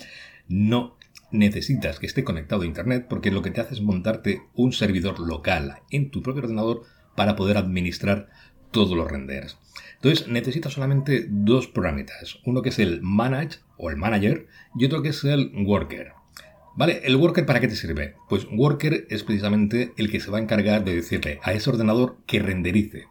No 0.48 0.98
necesitas 1.32 2.00
que 2.00 2.06
esté 2.06 2.24
conectado 2.24 2.64
a 2.64 2.66
Internet 2.66 3.08
porque 3.10 3.32
lo 3.32 3.42
que 3.42 3.52
te 3.52 3.62
hace 3.62 3.76
es 3.76 3.82
montarte 3.82 4.42
un 4.56 4.74
servidor 4.74 5.20
local 5.20 5.80
en 5.92 6.12
tu 6.12 6.22
propio 6.22 6.44
ordenador 6.44 6.84
para 7.16 7.36
poder 7.36 7.58
administrar 7.58 8.30
todos 8.72 8.96
los 8.96 9.10
renders. 9.10 9.58
Entonces 9.96 10.28
necesitas 10.28 10.74
solamente 10.74 11.26
dos 11.30 11.68
programitas, 11.68 12.40
uno 12.46 12.62
que 12.62 12.70
es 12.70 12.80
el 12.80 13.02
Manage 13.02 13.60
o 13.78 13.90
el 13.90 13.98
Manager 13.98 14.48
y 14.76 14.86
otro 14.86 15.02
que 15.02 15.10
es 15.10 15.24
el 15.24 15.52
Worker. 15.66 16.14
Vale, 16.76 17.02
¿el 17.04 17.18
Worker 17.18 17.46
para 17.46 17.60
qué 17.60 17.68
te 17.68 17.76
sirve? 17.76 18.16
Pues 18.30 18.48
Worker 18.50 19.08
es 19.10 19.24
precisamente 19.24 19.92
el 19.98 20.10
que 20.10 20.22
se 20.22 20.32
va 20.32 20.38
a 20.38 20.42
encargar 20.42 20.86
de 20.86 20.96
decirle 20.96 21.40
a 21.44 21.52
ese 21.52 21.70
ordenador 21.70 22.20
que 22.26 22.40
renderice. 22.40 23.08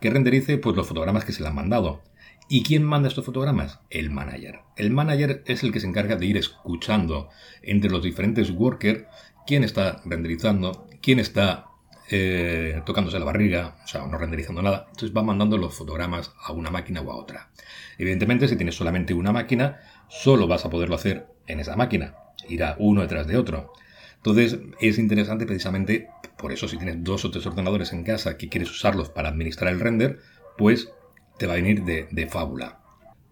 Que 0.00 0.10
renderice 0.10 0.58
pues 0.58 0.76
los 0.76 0.86
fotogramas 0.86 1.24
que 1.24 1.32
se 1.32 1.42
le 1.42 1.48
han 1.48 1.54
mandado. 1.54 2.02
¿Y 2.48 2.62
quién 2.62 2.84
manda 2.84 3.08
estos 3.08 3.24
fotogramas? 3.24 3.80
El 3.90 4.10
manager. 4.10 4.60
El 4.76 4.90
manager 4.90 5.42
es 5.46 5.62
el 5.62 5.72
que 5.72 5.80
se 5.80 5.86
encarga 5.86 6.16
de 6.16 6.26
ir 6.26 6.36
escuchando 6.36 7.28
entre 7.62 7.90
los 7.90 8.02
diferentes 8.02 8.50
workers 8.50 9.04
quién 9.46 9.64
está 9.64 10.00
renderizando, 10.04 10.86
quién 11.00 11.18
está 11.18 11.66
eh, 12.08 12.82
tocándose 12.86 13.18
la 13.18 13.24
barriga, 13.24 13.76
o 13.84 13.88
sea, 13.88 14.06
no 14.06 14.16
renderizando 14.16 14.62
nada. 14.62 14.86
Entonces 14.90 15.16
va 15.16 15.22
mandando 15.22 15.58
los 15.58 15.74
fotogramas 15.74 16.32
a 16.40 16.52
una 16.52 16.70
máquina 16.70 17.00
o 17.00 17.10
a 17.10 17.16
otra. 17.16 17.50
Evidentemente, 17.98 18.46
si 18.46 18.56
tienes 18.56 18.76
solamente 18.76 19.12
una 19.14 19.32
máquina, 19.32 19.80
solo 20.08 20.46
vas 20.46 20.64
a 20.64 20.70
poderlo 20.70 20.94
hacer 20.94 21.26
en 21.46 21.60
esa 21.60 21.76
máquina. 21.76 22.14
Irá 22.48 22.76
uno 22.78 23.02
detrás 23.02 23.26
de 23.26 23.36
otro. 23.36 23.72
Entonces 24.16 24.58
es 24.80 24.98
interesante 24.98 25.46
precisamente 25.46 26.08
por 26.36 26.52
eso 26.52 26.68
si 26.68 26.76
tienes 26.76 27.02
dos 27.02 27.24
o 27.24 27.30
tres 27.30 27.46
ordenadores 27.46 27.92
en 27.92 28.04
casa 28.04 28.36
que 28.36 28.48
quieres 28.48 28.70
usarlos 28.70 29.08
para 29.08 29.28
administrar 29.28 29.72
el 29.72 29.80
render, 29.80 30.18
pues 30.58 30.90
te 31.38 31.46
va 31.46 31.54
a 31.54 31.56
venir 31.56 31.84
de, 31.84 32.26
fábula. 32.26 32.80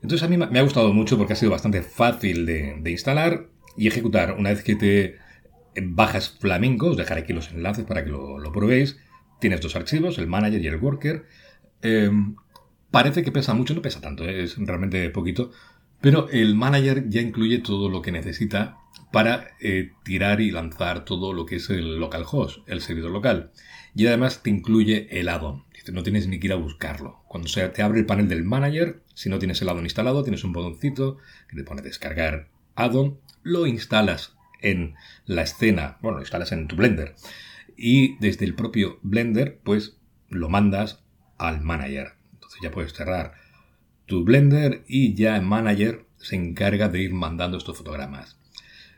Entonces 0.03 0.23
a 0.27 0.29
mí 0.29 0.37
me 0.37 0.59
ha 0.59 0.63
gustado 0.63 0.93
mucho 0.93 1.17
porque 1.17 1.33
ha 1.33 1.37
sido 1.37 1.53
bastante 1.53 1.83
fácil 1.83 2.47
de, 2.47 2.91
instalar 2.91 3.49
y 3.77 3.89
ejecutar. 3.89 4.37
Una 4.39 4.51
vez 4.51 4.63
que 4.63 4.77
te 4.77 5.19
bajas 5.83 6.31
Flamenco, 6.31 6.89
os 6.89 6.97
dejaré 6.97 7.23
aquí 7.23 7.33
los 7.33 7.51
enlaces 7.51 7.85
para 7.85 8.05
que 8.05 8.11
lo, 8.11 8.53
probéis. 8.53 8.99
Tienes 9.41 9.61
dos 9.61 9.77
archivos, 9.77 10.19
el 10.19 10.27
manager 10.27 10.63
y 10.63 10.67
el 10.67 10.77
worker. 10.77 11.27
Em, 11.83 12.37
parece 12.91 13.23
que 13.23 13.33
pesa 13.33 13.55
mucho, 13.55 13.75
no 13.75 13.83
pesa 13.83 14.01
tanto, 14.01 14.25
¿eh? 14.25 14.45
es 14.45 14.57
realmente 14.59 15.11
poquito. 15.11 15.51
Pero 16.01 16.29
el 16.31 16.55
manager 16.55 17.09
ya 17.09 17.23
incluye 17.23 17.59
todo 17.59 17.89
lo 17.89 18.03
que 18.03 18.13
necesita 18.13 18.77
para 19.11 19.49
eh, 19.61 19.93
tirar 20.03 20.41
y 20.41 20.51
lanzar 20.51 21.05
todo 21.05 21.33
lo 21.33 21.47
que 21.47 21.57
es 21.57 21.71
el 21.71 21.99
localhost, 21.99 22.69
el 22.69 22.81
servidor 22.81 23.11
local. 23.11 23.53
Y 23.95 24.07
además 24.07 24.43
te 24.43 24.51
incluye 24.51 25.09
el 25.19 25.29
addon. 25.29 25.65
No 25.93 26.03
tienes 26.03 26.27
ni 26.27 26.39
que 26.39 26.47
ir 26.47 26.53
a 26.53 26.57
buscarlo. 26.57 27.23
Cuando 27.29 27.49
se 27.49 27.69
te 27.69 27.83
abre 27.83 28.01
el 28.01 28.07
panel 28.07 28.29
del 28.29 28.45
manager, 28.45 29.03
si 29.15 29.29
no 29.29 29.39
tienes 29.39 29.61
el 29.63 29.69
addon 29.69 29.85
instalado, 29.85 30.23
tienes 30.23 30.45
un 30.45 30.53
botoncito 30.53 31.19
que 31.49 31.57
te 31.57 31.65
pone 31.65 31.83
descargar 31.83 32.49
addon, 32.75 33.19
lo 33.43 33.67
instalas 33.67 34.37
en 34.61 34.95
la 35.27 35.43
escena, 35.43 35.99
bueno, 36.01 36.19
lo 36.19 36.23
instalas 36.23 36.53
en 36.53 36.67
tu 36.69 36.77
Blender. 36.77 37.15
Y 37.77 38.17
desde 38.19 38.45
el 38.45 38.55
propio 38.55 38.99
Blender, 39.03 39.61
pues 39.63 39.99
lo 40.29 40.49
mandas 40.49 41.03
al 41.39 41.61
manager. 41.61 42.15
Entonces 42.33 42.61
ya 42.63 42.71
puedes 42.71 42.93
cerrar 42.93 43.35
tu 44.07 44.25
Blender 44.25 44.85
y 44.87 45.15
ya 45.15 45.37
en 45.37 45.45
Manager 45.45 46.07
se 46.17 46.37
encarga 46.37 46.89
de 46.89 47.03
ir 47.03 47.13
mandando 47.13 47.57
estos 47.57 47.77
fotogramas. 47.77 48.39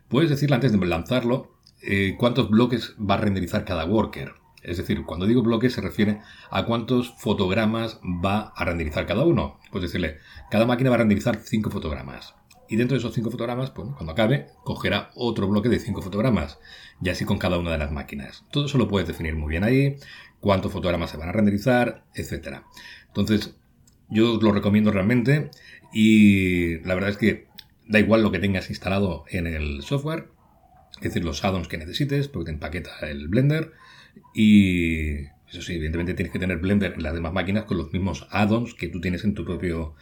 Puedes 0.08 0.30
decirle 0.30 0.56
antes 0.56 0.72
de 0.72 0.86
lanzarlo 0.86 1.56
eh, 1.82 2.14
cuántos 2.18 2.50
bloques 2.50 2.94
va 2.98 3.14
a 3.14 3.18
renderizar 3.18 3.64
cada 3.64 3.84
worker. 3.84 4.34
Es 4.66 4.78
decir, 4.78 5.04
cuando 5.04 5.26
digo 5.26 5.42
bloques 5.42 5.74
se 5.74 5.80
refiere 5.80 6.20
a 6.50 6.64
cuántos 6.64 7.14
fotogramas 7.18 8.00
va 8.02 8.52
a 8.56 8.64
renderizar 8.64 9.06
cada 9.06 9.24
uno. 9.24 9.60
Puedes 9.70 9.92
decirle, 9.92 10.18
cada 10.50 10.66
máquina 10.66 10.90
va 10.90 10.96
a 10.96 10.98
renderizar 10.98 11.36
5 11.36 11.70
fotogramas. 11.70 12.34
Y 12.68 12.74
dentro 12.74 12.96
de 12.96 12.98
esos 12.98 13.14
5 13.14 13.30
fotogramas, 13.30 13.70
pues, 13.70 13.88
cuando 13.94 14.12
acabe, 14.12 14.48
cogerá 14.64 15.10
otro 15.14 15.46
bloque 15.46 15.68
de 15.68 15.78
5 15.78 16.02
fotogramas. 16.02 16.58
Y 17.00 17.10
así 17.10 17.24
con 17.24 17.38
cada 17.38 17.58
una 17.58 17.70
de 17.70 17.78
las 17.78 17.92
máquinas. 17.92 18.44
Todo 18.50 18.66
eso 18.66 18.76
lo 18.76 18.88
puedes 18.88 19.06
definir 19.06 19.36
muy 19.36 19.50
bien 19.50 19.62
ahí, 19.62 19.98
cuántos 20.40 20.72
fotogramas 20.72 21.10
se 21.10 21.16
van 21.16 21.28
a 21.28 21.32
renderizar, 21.32 22.04
etc. 22.16 22.62
Entonces, 23.06 23.54
yo 24.08 24.34
os 24.34 24.42
lo 24.42 24.50
recomiendo 24.50 24.90
realmente 24.90 25.50
y 25.92 26.80
la 26.80 26.94
verdad 26.94 27.10
es 27.10 27.18
que 27.18 27.46
da 27.86 28.00
igual 28.00 28.24
lo 28.24 28.32
que 28.32 28.40
tengas 28.40 28.68
instalado 28.68 29.26
en 29.28 29.46
el 29.46 29.82
software, 29.82 30.28
es 30.96 31.02
decir, 31.02 31.24
los 31.24 31.44
addons 31.44 31.68
que 31.68 31.78
necesites, 31.78 32.26
porque 32.26 32.46
te 32.46 32.54
empaqueta 32.54 32.90
el 33.08 33.28
Blender 33.28 33.72
y 34.34 35.26
eso 35.48 35.62
sí, 35.62 35.74
evidentemente 35.74 36.14
tienes 36.14 36.32
que 36.32 36.38
tener 36.38 36.58
Blender 36.58 36.94
en 36.96 37.02
las 37.02 37.14
demás 37.14 37.32
máquinas 37.32 37.64
con 37.64 37.78
los 37.78 37.92
mismos 37.92 38.26
addons 38.30 38.74
que 38.74 38.88
tú 38.88 39.00
tienes 39.00 39.24
en 39.24 39.34
tu 39.34 39.44
propio 39.44 39.94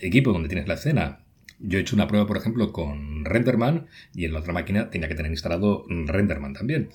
equipo 0.00 0.32
donde 0.32 0.48
tienes 0.48 0.68
la 0.68 0.74
escena. 0.74 1.20
Yo 1.62 1.78
he 1.78 1.82
hecho 1.82 1.94
una 1.94 2.08
prueba, 2.08 2.26
por 2.26 2.38
ejemplo, 2.38 2.72
con 2.72 3.22
Renderman 3.26 3.86
y 4.14 4.24
en 4.24 4.32
la 4.32 4.40
otra 4.40 4.54
máquina 4.54 4.88
tenía 4.88 5.08
que 5.08 5.14
tener 5.14 5.30
instalado 5.30 5.84
Renderman 5.88 6.54
también. 6.54 6.88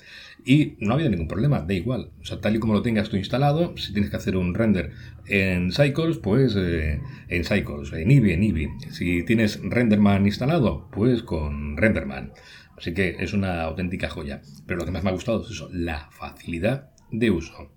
Y 0.44 0.76
no 0.80 0.96
había 0.96 1.08
ningún 1.08 1.28
problema, 1.28 1.62
da 1.62 1.74
igual. 1.76 2.10
O 2.20 2.26
sea, 2.26 2.42
tal 2.42 2.56
y 2.56 2.60
como 2.60 2.74
lo 2.74 2.82
tengas 2.82 3.10
tú 3.10 3.16
instalado, 3.16 3.78
si 3.78 3.94
tienes 3.94 4.10
que 4.10 4.18
hacer 4.18 4.36
un 4.36 4.56
render 4.56 4.92
en 5.28 5.72
Cycles, 5.72 6.18
pues 6.18 6.56
eh, 6.58 7.00
en 7.28 7.44
Cycles, 7.44 7.94
en 7.94 8.10
Eevee, 8.10 8.34
en 8.34 8.42
Eevee. 8.42 8.70
Si 8.90 9.22
tienes 9.24 9.60
Renderman 9.62 10.26
instalado, 10.26 10.90
pues 10.92 11.22
con 11.22 11.78
Renderman. 11.78 12.32
Así 12.77 12.94
que 12.94 13.17
es 13.20 13.34
una 13.34 13.63
auténtica 13.63 14.10
joya. 14.10 14.41
Pero 14.65 14.79
lo 14.79 14.86
que 14.86 14.91
más 14.91 15.03
me 15.03 15.10
ha 15.10 15.13
gustado 15.13 15.44
es 15.44 15.51
eso, 15.51 15.70
la 15.72 16.10
facilidad 16.12 16.91
de 17.12 17.32
uso. 17.32 17.72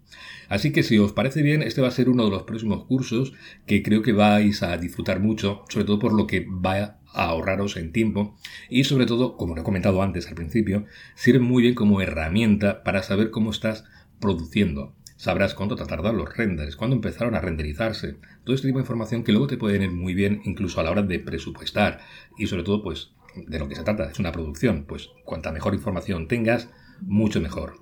Así 0.49 0.73
que 0.73 0.83
si 0.83 0.99
os 0.99 1.13
parece 1.13 1.43
bien, 1.43 1.63
este 1.63 1.81
va 1.81 1.89
a 1.89 1.93
ser 1.93 2.09
uno 2.09 2.25
de 2.25 2.31
los 2.31 2.45
próximos 2.45 2.85
cursos 2.85 3.35
que 3.67 3.83
creo 3.83 4.03
que 4.03 4.13
vais 4.13 4.63
a 4.63 4.77
disfrutar 4.79 5.21
mucho, 5.21 5.65
sobre 5.69 5.85
todo 5.85 5.99
por 5.99 6.15
lo 6.15 6.27
que 6.27 6.47
va 6.49 6.77
a 6.83 6.99
ahorraros 7.13 7.77
en 7.77 7.93
tiempo 7.93 8.37
y 8.69 8.85
sobre 8.85 9.07
todo, 9.07 9.37
como 9.37 9.55
lo 9.55 9.63
he 9.63 9.65
comentado 9.65 10.03
antes 10.03 10.29
al 10.29 10.35
principio, 10.35 10.87
sirve 11.15 11.41
muy 11.41 11.63
bien 11.63 11.75
como 11.75 12.01
herramienta 12.01 12.83
para 12.83 13.03
saber 13.03 13.31
cómo 13.31 13.51
estás 13.51 13.85
produciendo. 14.21 14.95
Sabrás 15.17 15.55
cuánto 15.55 15.75
te 15.75 15.85
tardado 15.85 16.15
los 16.15 16.37
renders, 16.37 16.77
cuándo 16.77 16.95
empezaron 16.95 17.35
a 17.35 17.41
renderizarse, 17.41 18.17
todo 18.45 18.55
este 18.55 18.69
tipo 18.69 18.79
de 18.79 18.85
información 18.85 19.25
que 19.25 19.33
luego 19.33 19.49
te 19.49 19.57
puede 19.57 19.79
venir 19.79 19.91
muy 19.91 20.15
bien 20.15 20.43
incluso 20.45 20.81
a 20.81 20.85
la 20.85 20.93
hora 20.93 21.03
de 21.03 21.19
presupuestar 21.19 22.01
y 22.39 22.47
sobre 22.47 22.63
todo 22.63 22.83
pues 22.83 23.11
de 23.47 23.59
lo 23.59 23.69
que 23.69 23.77
se 23.77 23.83
trata, 23.83 24.11
es 24.11 24.19
una 24.19 24.33
producción, 24.33 24.85
pues 24.87 25.11
cuanta 25.25 25.53
mejor 25.53 25.75
información 25.75 26.29
tengas, 26.29 26.69
mucho 27.01 27.41
mejor. 27.41 27.75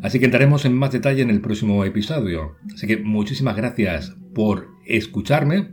Así 0.00 0.18
que 0.18 0.24
entraremos 0.24 0.64
en 0.64 0.74
más 0.74 0.92
detalle 0.92 1.22
en 1.22 1.30
el 1.30 1.40
próximo 1.40 1.84
episodio. 1.84 2.56
Así 2.74 2.86
que 2.86 2.96
muchísimas 2.96 3.56
gracias 3.56 4.16
por 4.34 4.68
escucharme. 4.86 5.70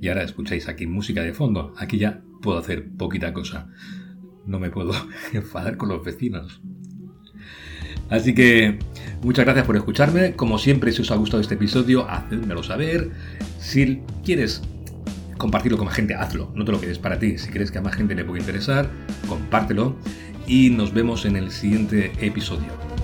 Y 0.00 0.08
ahora 0.08 0.22
escucháis 0.22 0.68
aquí 0.68 0.86
música 0.86 1.22
de 1.22 1.34
fondo. 1.34 1.74
Aquí 1.76 1.98
ya 1.98 2.22
puedo 2.40 2.58
hacer 2.58 2.88
poquita 2.96 3.32
cosa. 3.32 3.68
No 4.46 4.58
me 4.58 4.70
puedo 4.70 4.92
enfadar 5.32 5.76
con 5.76 5.88
los 5.88 6.04
vecinos. 6.04 6.62
Así 8.08 8.34
que 8.34 8.78
muchas 9.22 9.44
gracias 9.44 9.66
por 9.66 9.76
escucharme. 9.76 10.34
Como 10.34 10.58
siempre, 10.58 10.92
si 10.92 11.02
os 11.02 11.10
ha 11.10 11.16
gustado 11.16 11.40
este 11.40 11.54
episodio, 11.54 12.08
hacedmelo 12.08 12.62
saber. 12.62 13.10
Si 13.58 14.02
quieres 14.24 14.62
compartirlo 15.36 15.78
con 15.78 15.86
más 15.86 15.96
gente, 15.96 16.14
hazlo. 16.14 16.50
No 16.54 16.64
te 16.64 16.72
lo 16.72 16.80
quedes 16.80 16.98
para 16.98 17.18
ti. 17.18 17.38
Si 17.38 17.50
crees 17.50 17.70
que 17.70 17.78
a 17.78 17.82
más 17.82 17.94
gente 17.94 18.14
le 18.14 18.24
puede 18.24 18.40
interesar, 18.40 18.88
compártelo 19.28 19.96
y 20.46 20.70
nos 20.70 20.92
vemos 20.92 21.24
en 21.24 21.36
el 21.36 21.50
siguiente 21.50 22.12
episodio. 22.20 22.95